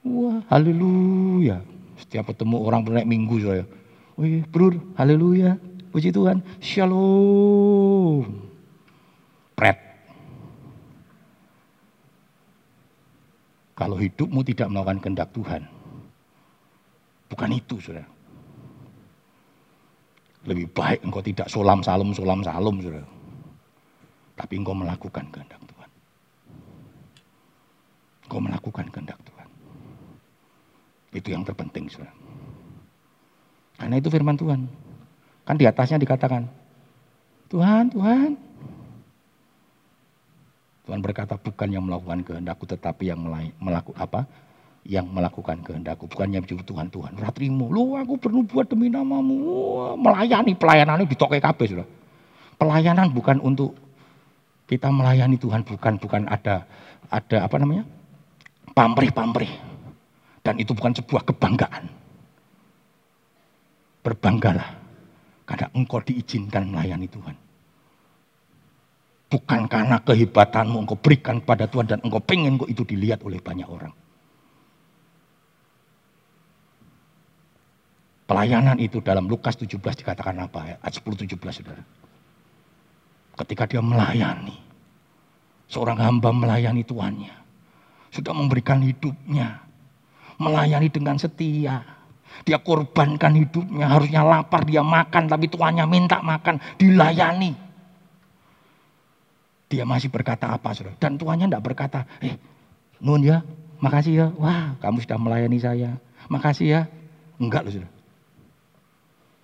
Wah, 0.00 0.40
haleluya. 0.48 1.60
Setiap 2.00 2.32
ketemu 2.32 2.56
orang 2.64 2.80
bernaik 2.80 3.08
minggu 3.08 3.36
saya. 3.44 3.64
Wih, 4.16 4.44
bro, 4.48 4.72
haleluya. 4.96 5.60
Puji 5.92 6.08
Tuhan. 6.08 6.40
Shalom. 6.62 8.24
Pret. 9.52 9.76
Kalau 13.76 13.96
hidupmu 13.96 14.40
tidak 14.44 14.68
melakukan 14.72 14.98
kehendak 15.04 15.28
Tuhan. 15.36 15.62
Bukan 17.28 17.50
itu, 17.52 17.76
saudara. 17.80 18.08
Lebih 20.48 20.72
baik 20.72 21.04
engkau 21.04 21.20
tidak 21.20 21.52
solam 21.52 21.84
salum 21.84 22.16
solam 22.16 22.40
salum 22.40 22.80
saudara. 22.80 23.04
Tapi 24.40 24.56
engkau 24.56 24.72
melakukan 24.72 25.28
kehendak 25.28 25.60
Tuhan. 25.68 25.90
Engkau 28.24 28.40
melakukan 28.40 28.86
kehendak 28.88 29.20
Tuhan. 29.20 29.39
Itu 31.10 31.34
yang 31.34 31.42
terpenting 31.42 31.90
saudara. 31.90 32.14
Karena 33.80 33.96
itu 33.98 34.08
firman 34.12 34.36
Tuhan. 34.38 34.70
Kan 35.42 35.56
di 35.58 35.66
atasnya 35.66 35.98
dikatakan, 35.98 36.46
Tuhan, 37.50 37.90
Tuhan. 37.90 38.30
Tuhan 40.86 41.00
berkata 41.02 41.38
bukan 41.38 41.68
yang 41.70 41.86
melakukan 41.86 42.22
kehendakku 42.22 42.66
tetapi 42.66 43.10
yang 43.10 43.20
melakukan 43.58 43.98
apa? 43.98 44.26
yang 44.86 45.04
melakukan 45.12 45.60
kehendakku. 45.60 46.08
Bukannya 46.08 46.40
menyebut 46.40 46.64
Tuhan, 46.64 46.88
Tuhan, 46.88 47.12
ratrimu. 47.20 47.68
Lu 47.68 48.00
aku 48.00 48.16
perlu 48.16 48.44
buat 48.48 48.64
demi 48.64 48.88
namamu. 48.88 49.36
Melayani, 50.00 50.56
pelayanan 50.56 51.04
ini 51.04 51.10
ditoke 51.12 51.36
kabeh 51.36 51.66
sudah. 51.68 51.88
Pelayanan 52.56 53.12
bukan 53.12 53.40
untuk 53.44 53.76
kita 54.64 54.88
melayani 54.88 55.36
Tuhan, 55.36 55.68
bukan 55.68 56.00
bukan 56.00 56.24
ada 56.30 56.64
ada 57.10 57.38
apa 57.44 57.56
namanya? 57.60 57.84
pamrih-pamrih. 58.70 59.69
Dan 60.40 60.56
itu 60.56 60.72
bukan 60.72 60.96
sebuah 60.96 61.22
kebanggaan. 61.28 61.84
Berbanggalah 64.00 64.80
karena 65.44 65.68
engkau 65.76 66.00
diizinkan 66.00 66.72
melayani 66.72 67.10
Tuhan. 67.10 67.36
Bukan 69.30 69.60
karena 69.70 70.00
kehebatanmu 70.02 70.82
engkau 70.82 70.98
berikan 70.98 71.38
kepada 71.38 71.68
Tuhan 71.70 71.86
dan 71.86 71.98
engkau 72.02 72.18
pengen 72.18 72.58
kok 72.58 72.70
itu 72.72 72.82
dilihat 72.82 73.22
oleh 73.22 73.38
banyak 73.38 73.68
orang. 73.68 73.92
Pelayanan 78.30 78.78
itu 78.78 79.02
dalam 79.02 79.26
Lukas 79.26 79.58
17 79.58 79.78
dikatakan 79.78 80.38
apa 80.38 80.60
ya? 80.62 80.76
Ayat 80.86 81.02
10 81.02 81.26
17 81.26 81.34
Saudara. 81.50 81.82
Ketika 83.34 83.66
dia 83.66 83.82
melayani, 83.82 84.54
seorang 85.66 85.98
hamba 85.98 86.30
melayani 86.30 86.86
tuannya, 86.86 87.34
sudah 88.14 88.30
memberikan 88.30 88.82
hidupnya, 88.86 89.62
melayani 90.40 90.88
dengan 90.88 91.20
setia. 91.20 91.84
Dia 92.40 92.56
korbankan 92.56 93.36
hidupnya, 93.36 93.84
harusnya 93.84 94.24
lapar 94.24 94.64
dia 94.64 94.80
makan, 94.80 95.28
tapi 95.28 95.52
tuannya 95.52 95.84
minta 95.84 96.24
makan, 96.24 96.56
dilayani. 96.80 97.52
Dia 99.68 99.84
masih 99.84 100.08
berkata 100.08 100.48
apa, 100.48 100.72
saudara? 100.72 100.96
Dan 100.96 101.20
tuannya 101.20 101.52
tidak 101.52 101.62
berkata, 101.68 102.08
eh, 102.24 102.40
nun 103.04 103.20
ya, 103.20 103.44
makasih 103.84 104.14
ya, 104.16 104.26
wah 104.40 104.72
kamu 104.80 105.04
sudah 105.04 105.18
melayani 105.20 105.58
saya, 105.60 105.90
makasih 106.32 106.66
ya. 106.66 106.80
Enggak 107.36 107.68
loh, 107.68 107.72
saudara 107.76 108.00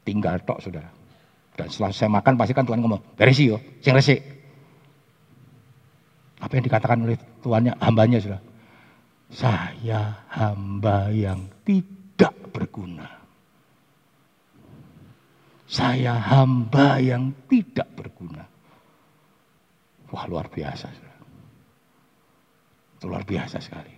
tinggal 0.06 0.38
tok 0.46 0.62
saudara. 0.62 0.86
Dan 1.58 1.66
setelah 1.66 1.90
saya 1.90 2.10
makan 2.14 2.38
pasti 2.38 2.54
kan 2.54 2.62
Tuhan 2.62 2.78
ngomong, 2.78 3.18
beresi 3.18 3.50
yo, 3.50 3.58
sing 3.82 3.90
resik. 3.90 4.22
Apa 6.38 6.52
yang 6.54 6.64
dikatakan 6.70 7.02
oleh 7.02 7.18
tuannya, 7.42 7.74
hambanya 7.82 8.22
sudah. 8.22 8.40
Saya 9.26 10.22
hamba 10.30 11.10
yang 11.10 11.50
tidak 11.66 12.34
berguna. 12.54 13.06
Saya 15.66 16.14
hamba 16.14 17.02
yang 17.02 17.34
tidak 17.50 17.90
berguna. 17.98 18.46
Wah 20.14 20.24
luar 20.30 20.46
biasa. 20.46 20.86
Itu 22.96 23.10
luar 23.10 23.26
biasa 23.26 23.58
sekali. 23.58 23.90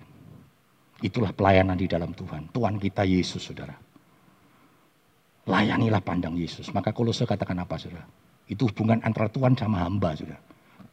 Itulah 1.05 1.31
pelayanan 1.37 1.77
di 1.77 1.87
dalam 1.87 2.17
Tuhan. 2.17 2.49
Tuhan 2.49 2.81
kita 2.81 3.05
Yesus 3.05 3.53
saudara. 3.53 3.77
Layanilah 5.45 6.01
pandang 6.01 6.35
Yesus. 6.41 6.73
Maka 6.73 6.91
saya 6.93 7.29
katakan 7.29 7.61
apa 7.61 7.77
saudara? 7.77 8.09
Itu 8.49 8.73
hubungan 8.73 9.05
antara 9.05 9.29
Tuhan 9.29 9.53
sama 9.55 9.85
hamba 9.85 10.17
saudara. 10.17 10.41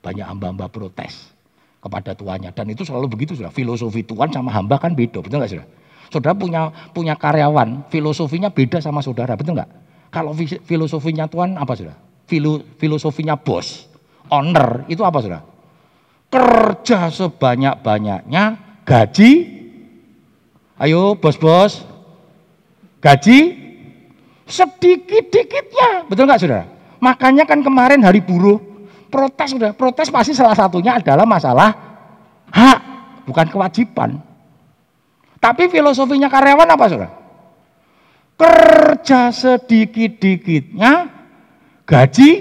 Banyak 0.04 0.28
hamba-hamba 0.28 0.68
protes 0.70 1.35
kepada 1.86 2.18
tuannya. 2.18 2.50
Dan 2.50 2.74
itu 2.74 2.82
selalu 2.82 3.06
begitu 3.14 3.38
saudara. 3.38 3.54
Filosofi 3.54 4.02
Tuhan 4.02 4.34
sama 4.34 4.50
hamba 4.50 4.82
kan 4.82 4.98
beda. 4.98 5.22
Betul 5.22 5.38
nggak 5.38 5.52
saudara? 5.54 5.70
Saudara 6.10 6.34
punya 6.34 6.62
punya 6.90 7.14
karyawan, 7.14 7.86
filosofinya 7.94 8.50
beda 8.50 8.82
sama 8.82 9.06
saudara. 9.06 9.38
Betul 9.38 9.62
nggak? 9.62 9.70
Kalau 10.10 10.34
filosofinya 10.66 11.30
Tuhan 11.30 11.62
apa 11.62 11.78
saudara? 11.78 12.02
Filo, 12.26 12.66
filosofinya 12.82 13.38
bos, 13.38 13.86
owner 14.34 14.90
itu 14.90 15.06
apa 15.06 15.22
saudara? 15.22 15.46
Kerja 16.34 17.14
sebanyak-banyaknya, 17.14 18.44
gaji. 18.82 19.32
Ayo 20.76 21.16
bos-bos, 21.16 21.86
gaji 23.00 23.66
Sedikit-dikitnya. 24.46 26.06
Betul 26.06 26.30
nggak 26.30 26.40
saudara? 26.42 26.66
Makanya 27.02 27.50
kan 27.50 27.66
kemarin 27.66 28.06
hari 28.06 28.22
buruh 28.22 28.62
protes 29.16 29.56
sudah. 29.56 29.72
Protes 29.72 30.12
pasti 30.12 30.36
salah 30.36 30.52
satunya 30.52 31.00
adalah 31.00 31.24
masalah 31.24 31.72
hak, 32.52 32.80
bukan 33.24 33.48
kewajiban. 33.48 34.20
Tapi 35.40 35.72
filosofinya 35.72 36.28
karyawan 36.28 36.68
apa 36.76 36.86
saudara? 36.92 37.12
Kerja 38.36 39.32
sedikit-dikitnya, 39.32 41.08
gaji 41.88 42.32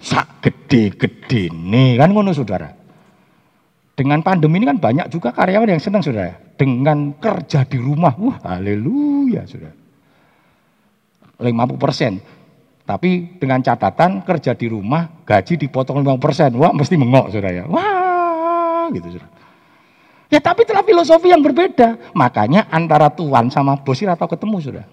sak 0.00 0.40
gede-gede 0.40 1.52
nih 1.52 2.00
kan 2.00 2.08
ngono 2.16 2.32
saudara. 2.32 2.72
Dengan 3.92 4.24
pandemi 4.24 4.56
ini 4.56 4.72
kan 4.72 4.80
banyak 4.80 5.12
juga 5.12 5.36
karyawan 5.36 5.76
yang 5.76 5.82
senang 5.82 6.00
saudara. 6.00 6.32
Dengan 6.56 7.12
kerja 7.20 7.68
di 7.68 7.76
rumah, 7.76 8.16
wah 8.16 8.40
haleluya 8.56 9.44
saudara. 9.44 9.76
50 11.36 11.76
persen. 11.76 12.12
Tapi 12.82 13.38
dengan 13.38 13.62
catatan 13.62 14.26
kerja 14.26 14.58
di 14.58 14.66
rumah 14.66 15.22
gaji 15.22 15.54
dipotong 15.54 16.02
50 16.02 16.18
persen. 16.18 16.50
Wah 16.58 16.74
mesti 16.74 16.98
mengok 16.98 17.30
saudara 17.30 17.62
ya. 17.62 17.64
Wah 17.70 18.90
gitu 18.90 19.16
saudara. 19.16 19.30
Ya 20.32 20.40
tapi 20.40 20.64
itulah 20.64 20.82
filosofi 20.82 21.30
yang 21.30 21.44
berbeda. 21.44 22.12
Makanya 22.16 22.66
antara 22.72 23.12
tuan 23.12 23.52
sama 23.52 23.78
bos 23.78 24.02
atau 24.02 24.26
ketemu 24.26 24.56
saudara. 24.58 24.86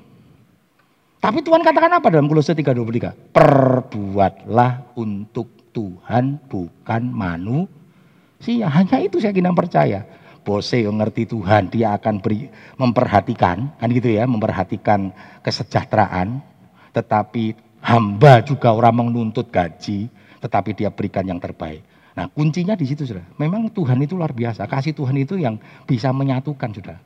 Tapi 1.20 1.44
Tuhan 1.44 1.60
katakan 1.60 1.92
apa 2.00 2.08
dalam 2.08 2.32
Kolose 2.32 2.56
3:23? 2.56 3.36
Perbuatlah 3.36 4.96
untuk 4.96 5.52
Tuhan 5.76 6.40
bukan 6.48 7.02
manusia. 7.12 8.72
Hanya 8.72 9.04
itu 9.04 9.20
saya 9.20 9.36
kira 9.36 9.52
percaya 9.52 10.08
bose 10.50 10.82
yang 10.82 10.98
ngerti 10.98 11.30
Tuhan, 11.30 11.70
dia 11.70 11.94
akan 11.94 12.24
beri, 12.24 12.50
memperhatikan, 12.80 13.76
kan 13.78 13.88
gitu 13.92 14.10
ya, 14.10 14.26
memperhatikan 14.26 15.14
kesejahteraan, 15.44 16.42
tetapi 16.96 17.54
hamba 17.84 18.44
juga 18.44 18.72
orang 18.72 19.06
menuntut 19.08 19.48
gaji, 19.50 20.12
tetapi 20.40 20.76
dia 20.76 20.90
berikan 20.92 21.24
yang 21.26 21.40
terbaik. 21.40 21.84
Nah 22.16 22.28
kuncinya 22.28 22.76
di 22.76 22.84
situ 22.84 23.08
sudah. 23.08 23.24
Memang 23.40 23.72
Tuhan 23.72 24.00
itu 24.04 24.18
luar 24.18 24.36
biasa. 24.36 24.68
Kasih 24.68 24.92
Tuhan 24.92 25.16
itu 25.16 25.40
yang 25.40 25.56
bisa 25.88 26.12
menyatukan 26.12 26.70
sudah. 26.76 26.98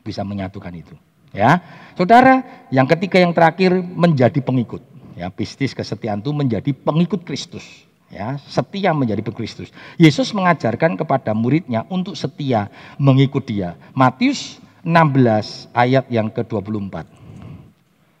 Bisa 0.00 0.24
menyatukan 0.24 0.72
itu. 0.72 0.94
Ya, 1.36 1.60
saudara. 1.92 2.40
Yang 2.72 2.96
ketiga 2.96 3.20
yang 3.20 3.36
terakhir 3.36 3.76
menjadi 3.84 4.40
pengikut. 4.40 4.80
Ya, 5.12 5.28
bisnis 5.28 5.76
kesetiaan 5.76 6.24
itu 6.24 6.32
menjadi 6.32 6.70
pengikut 6.72 7.26
Kristus 7.26 7.88
ya 8.08 8.40
setia 8.48 8.96
menjadi 8.96 9.20
Kristus. 9.32 9.68
Yesus 10.00 10.32
mengajarkan 10.32 10.96
kepada 10.96 11.36
muridnya 11.36 11.84
untuk 11.92 12.16
setia 12.16 12.72
mengikut 12.96 13.44
dia. 13.44 13.76
Matius 13.92 14.60
16 14.84 15.68
ayat 15.76 16.08
yang 16.08 16.32
ke-24. 16.32 17.04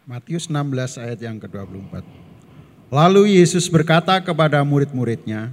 Matius 0.08 0.48
16 0.48 1.04
ayat 1.04 1.20
yang 1.20 1.36
ke-24. 1.36 2.00
Lalu 2.88 3.36
Yesus 3.36 3.68
berkata 3.68 4.16
kepada 4.24 4.64
murid-muridnya, 4.64 5.52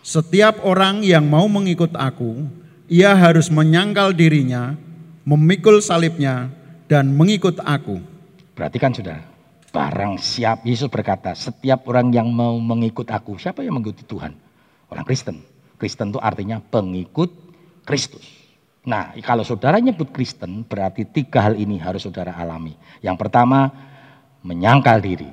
setiap 0.00 0.64
orang 0.64 1.04
yang 1.04 1.28
mau 1.28 1.44
mengikut 1.52 1.92
aku, 1.92 2.48
ia 2.88 3.12
harus 3.12 3.52
menyangkal 3.52 4.16
dirinya, 4.16 4.72
memikul 5.28 5.84
salibnya, 5.84 6.48
dan 6.88 7.12
mengikut 7.12 7.60
aku. 7.60 8.00
Perhatikan 8.56 8.96
sudah, 8.96 9.20
Barang 9.68 10.16
siap, 10.16 10.64
Yesus 10.64 10.88
berkata, 10.88 11.36
setiap 11.36 11.84
orang 11.84 12.08
yang 12.08 12.32
mau 12.32 12.56
mengikut 12.56 13.04
aku, 13.12 13.36
siapa 13.36 13.60
yang 13.60 13.76
mengikuti 13.76 14.08
Tuhan? 14.08 14.32
Orang 14.88 15.04
Kristen. 15.04 15.44
Kristen 15.76 16.08
itu 16.08 16.16
artinya 16.24 16.56
pengikut 16.56 17.28
Kristus. 17.84 18.43
Nah, 18.84 19.16
kalau 19.24 19.40
saudara 19.40 19.80
nyebut 19.80 20.12
Kristen, 20.12 20.60
berarti 20.68 21.08
tiga 21.08 21.40
hal 21.40 21.56
ini 21.56 21.80
harus 21.80 22.04
saudara 22.04 22.36
alami. 22.36 22.76
Yang 23.00 23.16
pertama, 23.16 23.72
menyangkal 24.44 25.00
diri. 25.00 25.32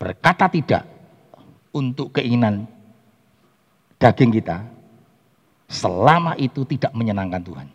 Berkata 0.00 0.48
tidak 0.48 0.88
untuk 1.76 2.16
keinginan 2.16 2.64
daging 4.00 4.32
kita, 4.40 4.64
selama 5.68 6.32
itu 6.40 6.64
tidak 6.64 6.96
menyenangkan 6.96 7.44
Tuhan. 7.44 7.68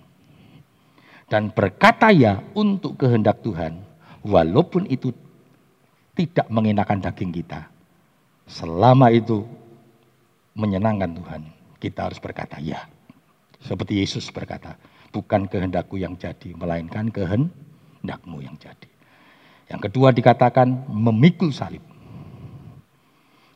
Dan 1.30 1.54
berkata 1.54 2.10
ya 2.10 2.42
untuk 2.58 2.98
kehendak 2.98 3.46
Tuhan, 3.46 3.86
walaupun 4.26 4.90
itu 4.90 5.14
tidak 6.18 6.50
mengenakan 6.50 7.06
daging 7.06 7.30
kita. 7.30 7.70
Selama 8.50 9.14
itu 9.14 9.46
menyenangkan 10.58 11.14
Tuhan, 11.14 11.42
kita 11.78 12.10
harus 12.10 12.18
berkata 12.18 12.58
ya. 12.58 12.90
Seperti 13.60 14.00
Yesus 14.00 14.32
berkata, 14.32 14.80
bukan 15.12 15.46
kehendakku 15.52 16.00
yang 16.00 16.16
jadi, 16.16 16.56
melainkan 16.56 17.12
kehendakmu 17.12 18.40
yang 18.40 18.56
jadi. 18.56 18.88
Yang 19.70 19.92
kedua 19.92 20.10
dikatakan 20.16 20.90
memikul 20.90 21.54
salib. 21.54 21.84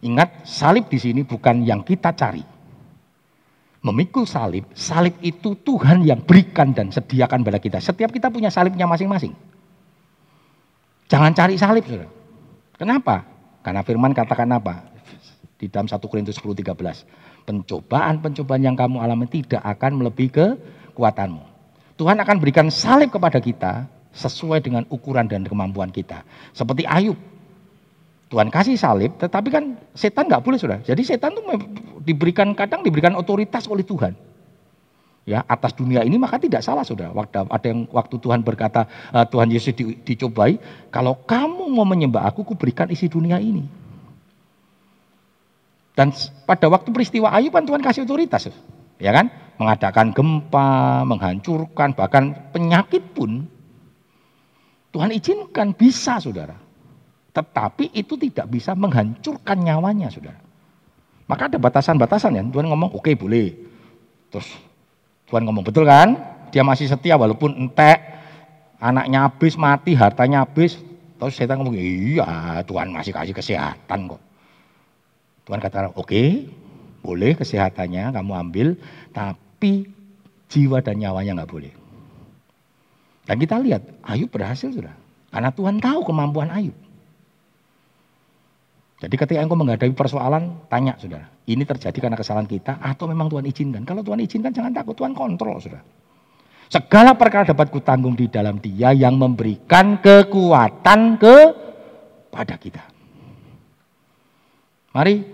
Ingat, 0.04 0.44
salib 0.44 0.92
di 0.92 1.00
sini 1.00 1.22
bukan 1.24 1.64
yang 1.64 1.82
kita 1.82 2.12
cari. 2.14 2.44
Memikul 3.84 4.24
salib, 4.24 4.68
salib 4.76 5.16
itu 5.20 5.60
Tuhan 5.60 6.08
yang 6.08 6.24
berikan 6.24 6.72
dan 6.72 6.92
sediakan 6.92 7.44
pada 7.44 7.60
kita. 7.60 7.84
Setiap 7.84 8.12
kita 8.12 8.32
punya 8.32 8.48
salibnya 8.48 8.88
masing-masing. 8.88 9.36
Jangan 11.12 11.32
cari 11.36 11.56
salib. 11.60 11.84
Kenapa? 12.80 13.28
Karena 13.64 13.84
firman 13.84 14.16
katakan 14.16 14.48
apa? 14.56 14.93
Di 15.64 15.72
dalam 15.72 15.88
1 15.88 15.96
Korintus 16.12 16.36
10, 16.44 16.60
13. 16.60 17.48
Pencobaan-pencobaan 17.48 18.60
yang 18.68 18.76
kamu 18.76 19.00
alami 19.00 19.32
tidak 19.32 19.64
akan 19.64 20.04
melebihi 20.04 20.28
kekuatanmu. 20.92 21.40
Tuhan 21.96 22.20
akan 22.20 22.36
berikan 22.44 22.68
salib 22.68 23.16
kepada 23.16 23.40
kita 23.40 23.88
sesuai 24.12 24.60
dengan 24.60 24.84
ukuran 24.92 25.24
dan 25.32 25.48
kemampuan 25.48 25.88
kita. 25.88 26.28
Seperti 26.52 26.84
Ayub. 26.84 27.16
Tuhan 28.28 28.52
kasih 28.52 28.76
salib, 28.76 29.16
tetapi 29.16 29.48
kan 29.54 29.78
setan 29.96 30.28
nggak 30.28 30.44
boleh 30.44 30.60
sudah. 30.60 30.84
Jadi 30.84 31.06
setan 31.06 31.32
tuh 31.32 31.46
diberikan 32.04 32.52
kadang 32.58 32.84
diberikan 32.84 33.16
otoritas 33.16 33.64
oleh 33.72 33.88
Tuhan. 33.88 34.18
Ya, 35.24 35.40
atas 35.48 35.72
dunia 35.72 36.04
ini 36.04 36.20
maka 36.20 36.36
tidak 36.36 36.66
salah 36.66 36.84
sudah. 36.84 37.14
Waktu 37.16 37.48
ada 37.48 37.68
yang 37.70 37.88
waktu 37.88 38.20
Tuhan 38.20 38.44
berkata 38.44 38.90
uh, 39.16 39.24
Tuhan 39.24 39.48
Yesus 39.48 39.72
di, 39.72 39.96
dicobai, 40.04 40.60
kalau 40.92 41.16
kamu 41.24 41.72
mau 41.72 41.88
menyembah 41.88 42.28
aku, 42.28 42.44
ku 42.44 42.54
berikan 42.60 42.92
isi 42.92 43.08
dunia 43.08 43.40
ini. 43.40 43.83
Dan 45.94 46.10
pada 46.50 46.66
waktu 46.74 46.90
peristiwa 46.90 47.30
Ayub 47.30 47.54
kan 47.54 47.70
Tuhan 47.70 47.82
kasih 47.82 48.10
otoritas, 48.10 48.50
ya 48.98 49.14
kan? 49.14 49.30
Mengadakan 49.62 50.10
gempa, 50.10 51.06
menghancurkan, 51.06 51.94
bahkan 51.94 52.34
penyakit 52.50 53.14
pun 53.14 53.46
Tuhan 54.90 55.14
izinkan 55.14 55.78
bisa, 55.78 56.18
saudara. 56.18 56.58
Tetapi 57.34 57.94
itu 57.98 58.14
tidak 58.18 58.46
bisa 58.50 58.74
menghancurkan 58.74 59.58
nyawanya, 59.62 60.10
saudara. 60.10 60.38
Maka 61.30 61.50
ada 61.50 61.58
batasan-batasan 61.58 62.38
ya. 62.38 62.42
Tuhan 62.46 62.70
ngomong, 62.70 62.94
oke 62.94 63.10
okay, 63.10 63.14
boleh. 63.18 63.54
Terus 64.34 64.50
Tuhan 65.30 65.46
ngomong, 65.46 65.66
betul 65.66 65.86
kan? 65.86 66.14
Dia 66.54 66.62
masih 66.62 66.90
setia 66.90 67.18
walaupun 67.18 67.54
entek, 67.58 68.02
anaknya 68.78 69.30
habis, 69.30 69.58
mati, 69.58 69.98
hartanya 69.98 70.46
habis. 70.46 70.78
Terus 71.18 71.34
setan 71.34 71.62
ngomong, 71.62 71.78
iya 71.78 72.62
Tuhan 72.66 72.94
masih 72.94 73.14
kasih 73.14 73.34
kesehatan 73.34 74.14
kok. 74.14 74.22
Tuhan 75.44 75.60
katakan, 75.60 75.92
oke 75.96 76.08
okay, 76.08 76.30
boleh 77.04 77.36
kesehatannya 77.36 78.16
kamu 78.16 78.32
ambil, 78.48 78.68
tapi 79.12 79.92
jiwa 80.48 80.80
dan 80.80 81.04
nyawanya 81.04 81.44
nggak 81.44 81.52
boleh. 81.52 81.74
Dan 83.28 83.36
kita 83.40 83.60
lihat, 83.60 83.84
Ayub 84.04 84.32
berhasil 84.32 84.72
sudah. 84.72 84.96
Karena 85.32 85.52
Tuhan 85.52 85.80
tahu 85.84 86.00
kemampuan 86.08 86.52
Ayub. 86.52 86.76
Jadi 89.04 89.16
ketika 89.20 89.40
engkau 89.44 89.60
menghadapi 89.60 89.92
persoalan, 89.92 90.64
tanya 90.72 90.96
saudara, 90.96 91.28
ini 91.44 91.68
terjadi 91.68 91.98
karena 92.08 92.16
kesalahan 92.16 92.48
kita 92.48 92.80
atau 92.80 93.04
memang 93.12 93.28
Tuhan 93.28 93.44
izinkan? 93.52 93.84
Kalau 93.84 94.00
Tuhan 94.00 94.24
izinkan 94.24 94.56
jangan 94.56 94.72
takut, 94.72 94.96
Tuhan 94.96 95.12
kontrol 95.12 95.60
saudara. 95.60 95.84
Segala 96.72 97.12
perkara 97.12 97.52
dapat 97.52 97.68
kutanggung 97.68 98.16
di 98.16 98.32
dalam 98.32 98.64
dia 98.64 98.96
yang 98.96 99.20
memberikan 99.20 100.00
kekuatan 100.00 101.20
kepada 101.20 102.56
kita. 102.56 102.93
Mari 104.94 105.26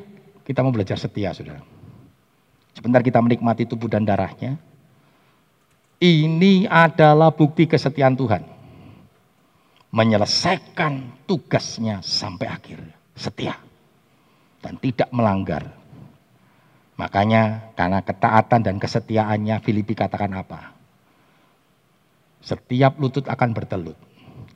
kita 0.48 0.64
mau 0.64 0.72
belajar 0.72 0.96
setia 0.96 1.36
saudara. 1.36 1.60
Sebentar 2.72 3.04
kita 3.04 3.20
menikmati 3.20 3.68
tubuh 3.68 3.92
dan 3.92 4.08
darahnya. 4.08 4.56
Ini 6.00 6.64
adalah 6.72 7.36
bukti 7.36 7.68
kesetiaan 7.68 8.16
Tuhan. 8.16 8.40
Menyelesaikan 9.92 11.28
tugasnya 11.28 12.00
sampai 12.00 12.48
akhir 12.48 12.80
setia 13.20 13.60
dan 14.64 14.80
tidak 14.80 15.12
melanggar. 15.12 15.76
Makanya 16.96 17.76
karena 17.76 18.00
ketaatan 18.00 18.64
dan 18.64 18.76
kesetiaannya 18.80 19.60
Filipi 19.60 19.92
katakan 19.92 20.40
apa? 20.40 20.72
Setiap 22.40 22.96
lutut 22.96 23.28
akan 23.28 23.52
bertelut. 23.52 24.00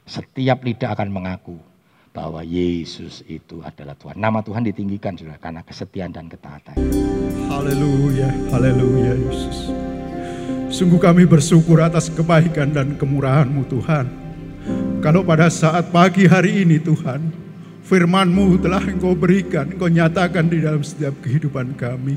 Setiap 0.08 0.64
lidah 0.64 0.96
akan 0.96 1.12
mengaku 1.12 1.73
bahwa 2.14 2.46
Yesus 2.46 3.26
itu 3.26 3.66
adalah 3.66 3.98
Tuhan. 3.98 4.22
Nama 4.22 4.40
Tuhan 4.46 4.62
ditinggikan 4.70 5.18
sudah 5.18 5.36
karena 5.42 5.66
kesetiaan 5.66 6.14
dan 6.14 6.30
ketaatan. 6.30 6.78
Haleluya, 7.50 8.30
haleluya 8.54 9.18
Yesus. 9.18 9.74
Sungguh 10.70 11.02
kami 11.02 11.26
bersyukur 11.26 11.82
atas 11.82 12.14
kebaikan 12.14 12.70
dan 12.70 12.94
kemurahan-Mu 13.02 13.66
Tuhan. 13.66 14.06
Kalau 15.02 15.26
pada 15.26 15.50
saat 15.50 15.90
pagi 15.90 16.30
hari 16.30 16.64
ini 16.64 16.78
Tuhan, 16.78 17.34
Firman-Mu 17.84 18.62
telah 18.62 18.80
Engkau 18.86 19.18
berikan, 19.18 19.74
Engkau 19.74 19.90
nyatakan 19.90 20.48
di 20.48 20.64
dalam 20.64 20.86
setiap 20.86 21.18
kehidupan 21.26 21.76
kami. 21.76 22.16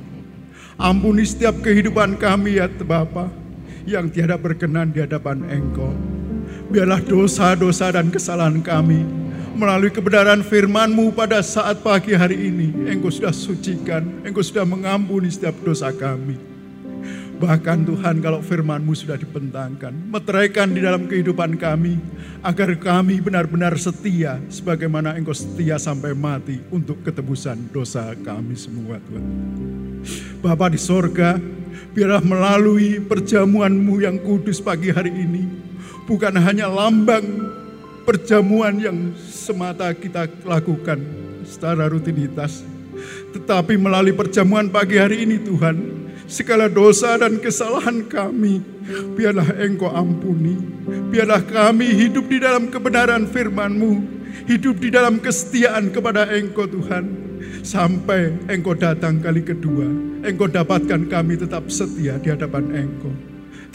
Ampuni 0.77 1.25
setiap 1.25 1.57
kehidupan 1.65 2.21
kami 2.21 2.61
ya 2.61 2.69
Bapa 2.69 3.33
yang 3.89 4.13
tiada 4.13 4.37
berkenan 4.37 4.93
di 4.93 5.01
hadapan 5.01 5.41
Engkau. 5.49 5.91
Biarlah 6.69 7.01
dosa-dosa 7.03 7.91
dan 7.97 8.13
kesalahan 8.13 8.61
kami 8.63 9.27
melalui 9.57 9.89
kebenaran 9.89 10.45
firman-Mu 10.45 11.17
pada 11.17 11.41
saat 11.41 11.81
pagi 11.81 12.13
hari 12.13 12.53
ini. 12.53 12.93
Engkau 12.93 13.09
sudah 13.09 13.33
sucikan, 13.33 14.21
Engkau 14.21 14.45
sudah 14.45 14.69
mengampuni 14.69 15.33
setiap 15.33 15.57
dosa 15.65 15.89
kami. 15.97 16.37
Bahkan 17.37 17.89
Tuhan 17.89 18.21
kalau 18.21 18.45
firman-Mu 18.45 18.93
sudah 18.93 19.17
dibentangkan, 19.17 19.93
meteraikan 20.13 20.73
di 20.73 20.85
dalam 20.85 21.09
kehidupan 21.09 21.57
kami, 21.57 21.97
agar 22.45 22.77
kami 22.77 23.21
benar-benar 23.25 23.77
setia, 23.81 24.37
sebagaimana 24.53 25.17
Engkau 25.17 25.33
setia 25.33 25.81
sampai 25.81 26.13
mati 26.13 26.61
untuk 26.69 27.01
ketebusan 27.01 27.73
dosa 27.73 28.13
kami 28.13 28.57
semua 28.57 29.01
Tuhan. 29.09 29.25
Bapa 30.45 30.69
di 30.69 30.81
sorga, 30.81 31.41
biarlah 31.97 32.21
melalui 32.21 33.01
perjamuan-Mu 33.01 34.05
yang 34.05 34.21
kudus 34.21 34.61
pagi 34.61 34.93
hari 34.93 35.13
ini, 35.13 35.45
bukan 36.05 36.37
hanya 36.41 36.69
lambang 36.69 37.25
perjamuan 38.07 38.79
yang 38.79 39.13
semata 39.19 39.91
kita 39.91 40.31
lakukan 40.47 41.03
secara 41.43 41.91
rutinitas, 41.91 42.63
tetapi 43.35 43.75
melalui 43.75 44.15
perjamuan 44.15 44.71
pagi 44.71 44.97
hari 44.97 45.27
ini 45.27 45.43
Tuhan, 45.43 46.07
segala 46.31 46.71
dosa 46.71 47.19
dan 47.19 47.43
kesalahan 47.43 48.07
kami. 48.07 48.63
Biarlah 49.19 49.51
Engkau 49.59 49.91
ampuni. 49.91 50.55
Biarlah 51.11 51.43
kami 51.43 51.91
hidup 51.91 52.31
di 52.31 52.39
dalam 52.39 52.71
kebenaran 52.71 53.27
firman-Mu. 53.27 54.15
Hidup 54.47 54.79
di 54.79 54.95
dalam 54.95 55.19
kesetiaan 55.19 55.91
kepada 55.91 56.31
Engkau 56.31 56.71
Tuhan. 56.71 57.27
Sampai 57.67 58.31
Engkau 58.47 58.79
datang 58.79 59.19
kali 59.19 59.43
kedua. 59.43 59.91
Engkau 60.23 60.47
dapatkan 60.47 61.11
kami 61.11 61.35
tetap 61.35 61.67
setia 61.67 62.15
di 62.23 62.31
hadapan 62.31 62.71
Engkau. 62.71 63.11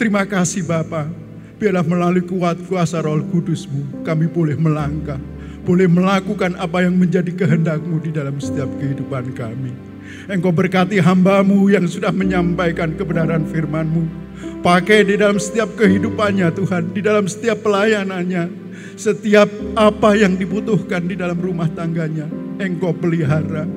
Terima 0.00 0.24
kasih 0.24 0.64
Bapa. 0.64 1.31
Biarlah 1.62 1.86
melalui 1.86 2.26
kuat 2.26 2.58
kuasa 2.66 2.98
roh 3.06 3.22
kudusmu 3.30 4.02
kami 4.02 4.26
boleh 4.26 4.58
melangkah. 4.58 5.22
Boleh 5.62 5.86
melakukan 5.86 6.58
apa 6.58 6.82
yang 6.82 6.98
menjadi 6.98 7.30
kehendakmu 7.30 8.02
di 8.02 8.10
dalam 8.10 8.34
setiap 8.42 8.66
kehidupan 8.82 9.30
kami. 9.30 9.70
Engkau 10.26 10.50
berkati 10.50 10.98
hambamu 10.98 11.70
yang 11.70 11.86
sudah 11.86 12.10
menyampaikan 12.10 12.98
kebenaran 12.98 13.46
firmanmu. 13.46 14.10
Pakai 14.58 15.06
di 15.06 15.14
dalam 15.14 15.38
setiap 15.38 15.78
kehidupannya 15.78 16.50
Tuhan, 16.50 16.90
di 16.90 16.98
dalam 16.98 17.30
setiap 17.30 17.62
pelayanannya. 17.62 18.50
Setiap 18.98 19.46
apa 19.78 20.18
yang 20.18 20.34
dibutuhkan 20.34 21.06
di 21.06 21.14
dalam 21.14 21.38
rumah 21.38 21.70
tangganya, 21.70 22.26
Engkau 22.58 22.90
pelihara. 22.90 23.70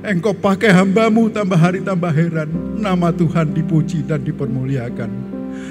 Engkau 0.00 0.32
pakai 0.32 0.72
hambamu 0.72 1.28
tambah 1.28 1.60
hari 1.60 1.84
tambah 1.84 2.16
heran. 2.16 2.48
Nama 2.80 3.12
Tuhan 3.12 3.52
dipuji 3.52 4.08
dan 4.08 4.24
dipermuliakan. 4.24 5.25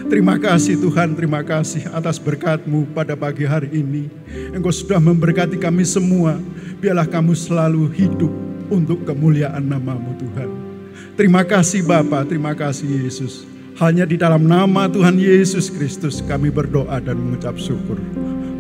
Terima 0.06 0.38
kasih 0.38 0.78
Tuhan, 0.78 1.18
terima 1.18 1.42
kasih 1.42 1.90
atas 1.90 2.22
berkatmu 2.22 2.86
pada 2.94 3.18
pagi 3.18 3.42
hari 3.42 3.82
ini. 3.82 4.06
Engkau 4.54 4.70
sudah 4.70 5.02
memberkati 5.02 5.58
kami 5.58 5.82
semua. 5.82 6.38
Biarlah 6.78 7.10
kamu 7.10 7.34
selalu 7.34 7.90
hidup 7.90 8.30
untuk 8.70 9.02
kemuliaan 9.02 9.66
namamu 9.66 10.14
Tuhan. 10.22 10.50
Terima 11.18 11.42
kasih 11.42 11.82
Bapa, 11.82 12.22
terima 12.22 12.54
kasih 12.54 12.86
Yesus. 12.86 13.50
Hanya 13.82 14.06
di 14.06 14.16
dalam 14.16 14.46
nama 14.46 14.88
Tuhan 14.88 15.18
Yesus 15.18 15.74
Kristus 15.74 16.22
kami 16.22 16.54
berdoa 16.54 17.02
dan 17.02 17.18
mengucap 17.18 17.58
syukur. 17.58 17.98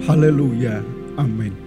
Haleluya. 0.09 0.81
Amin. 1.15 1.64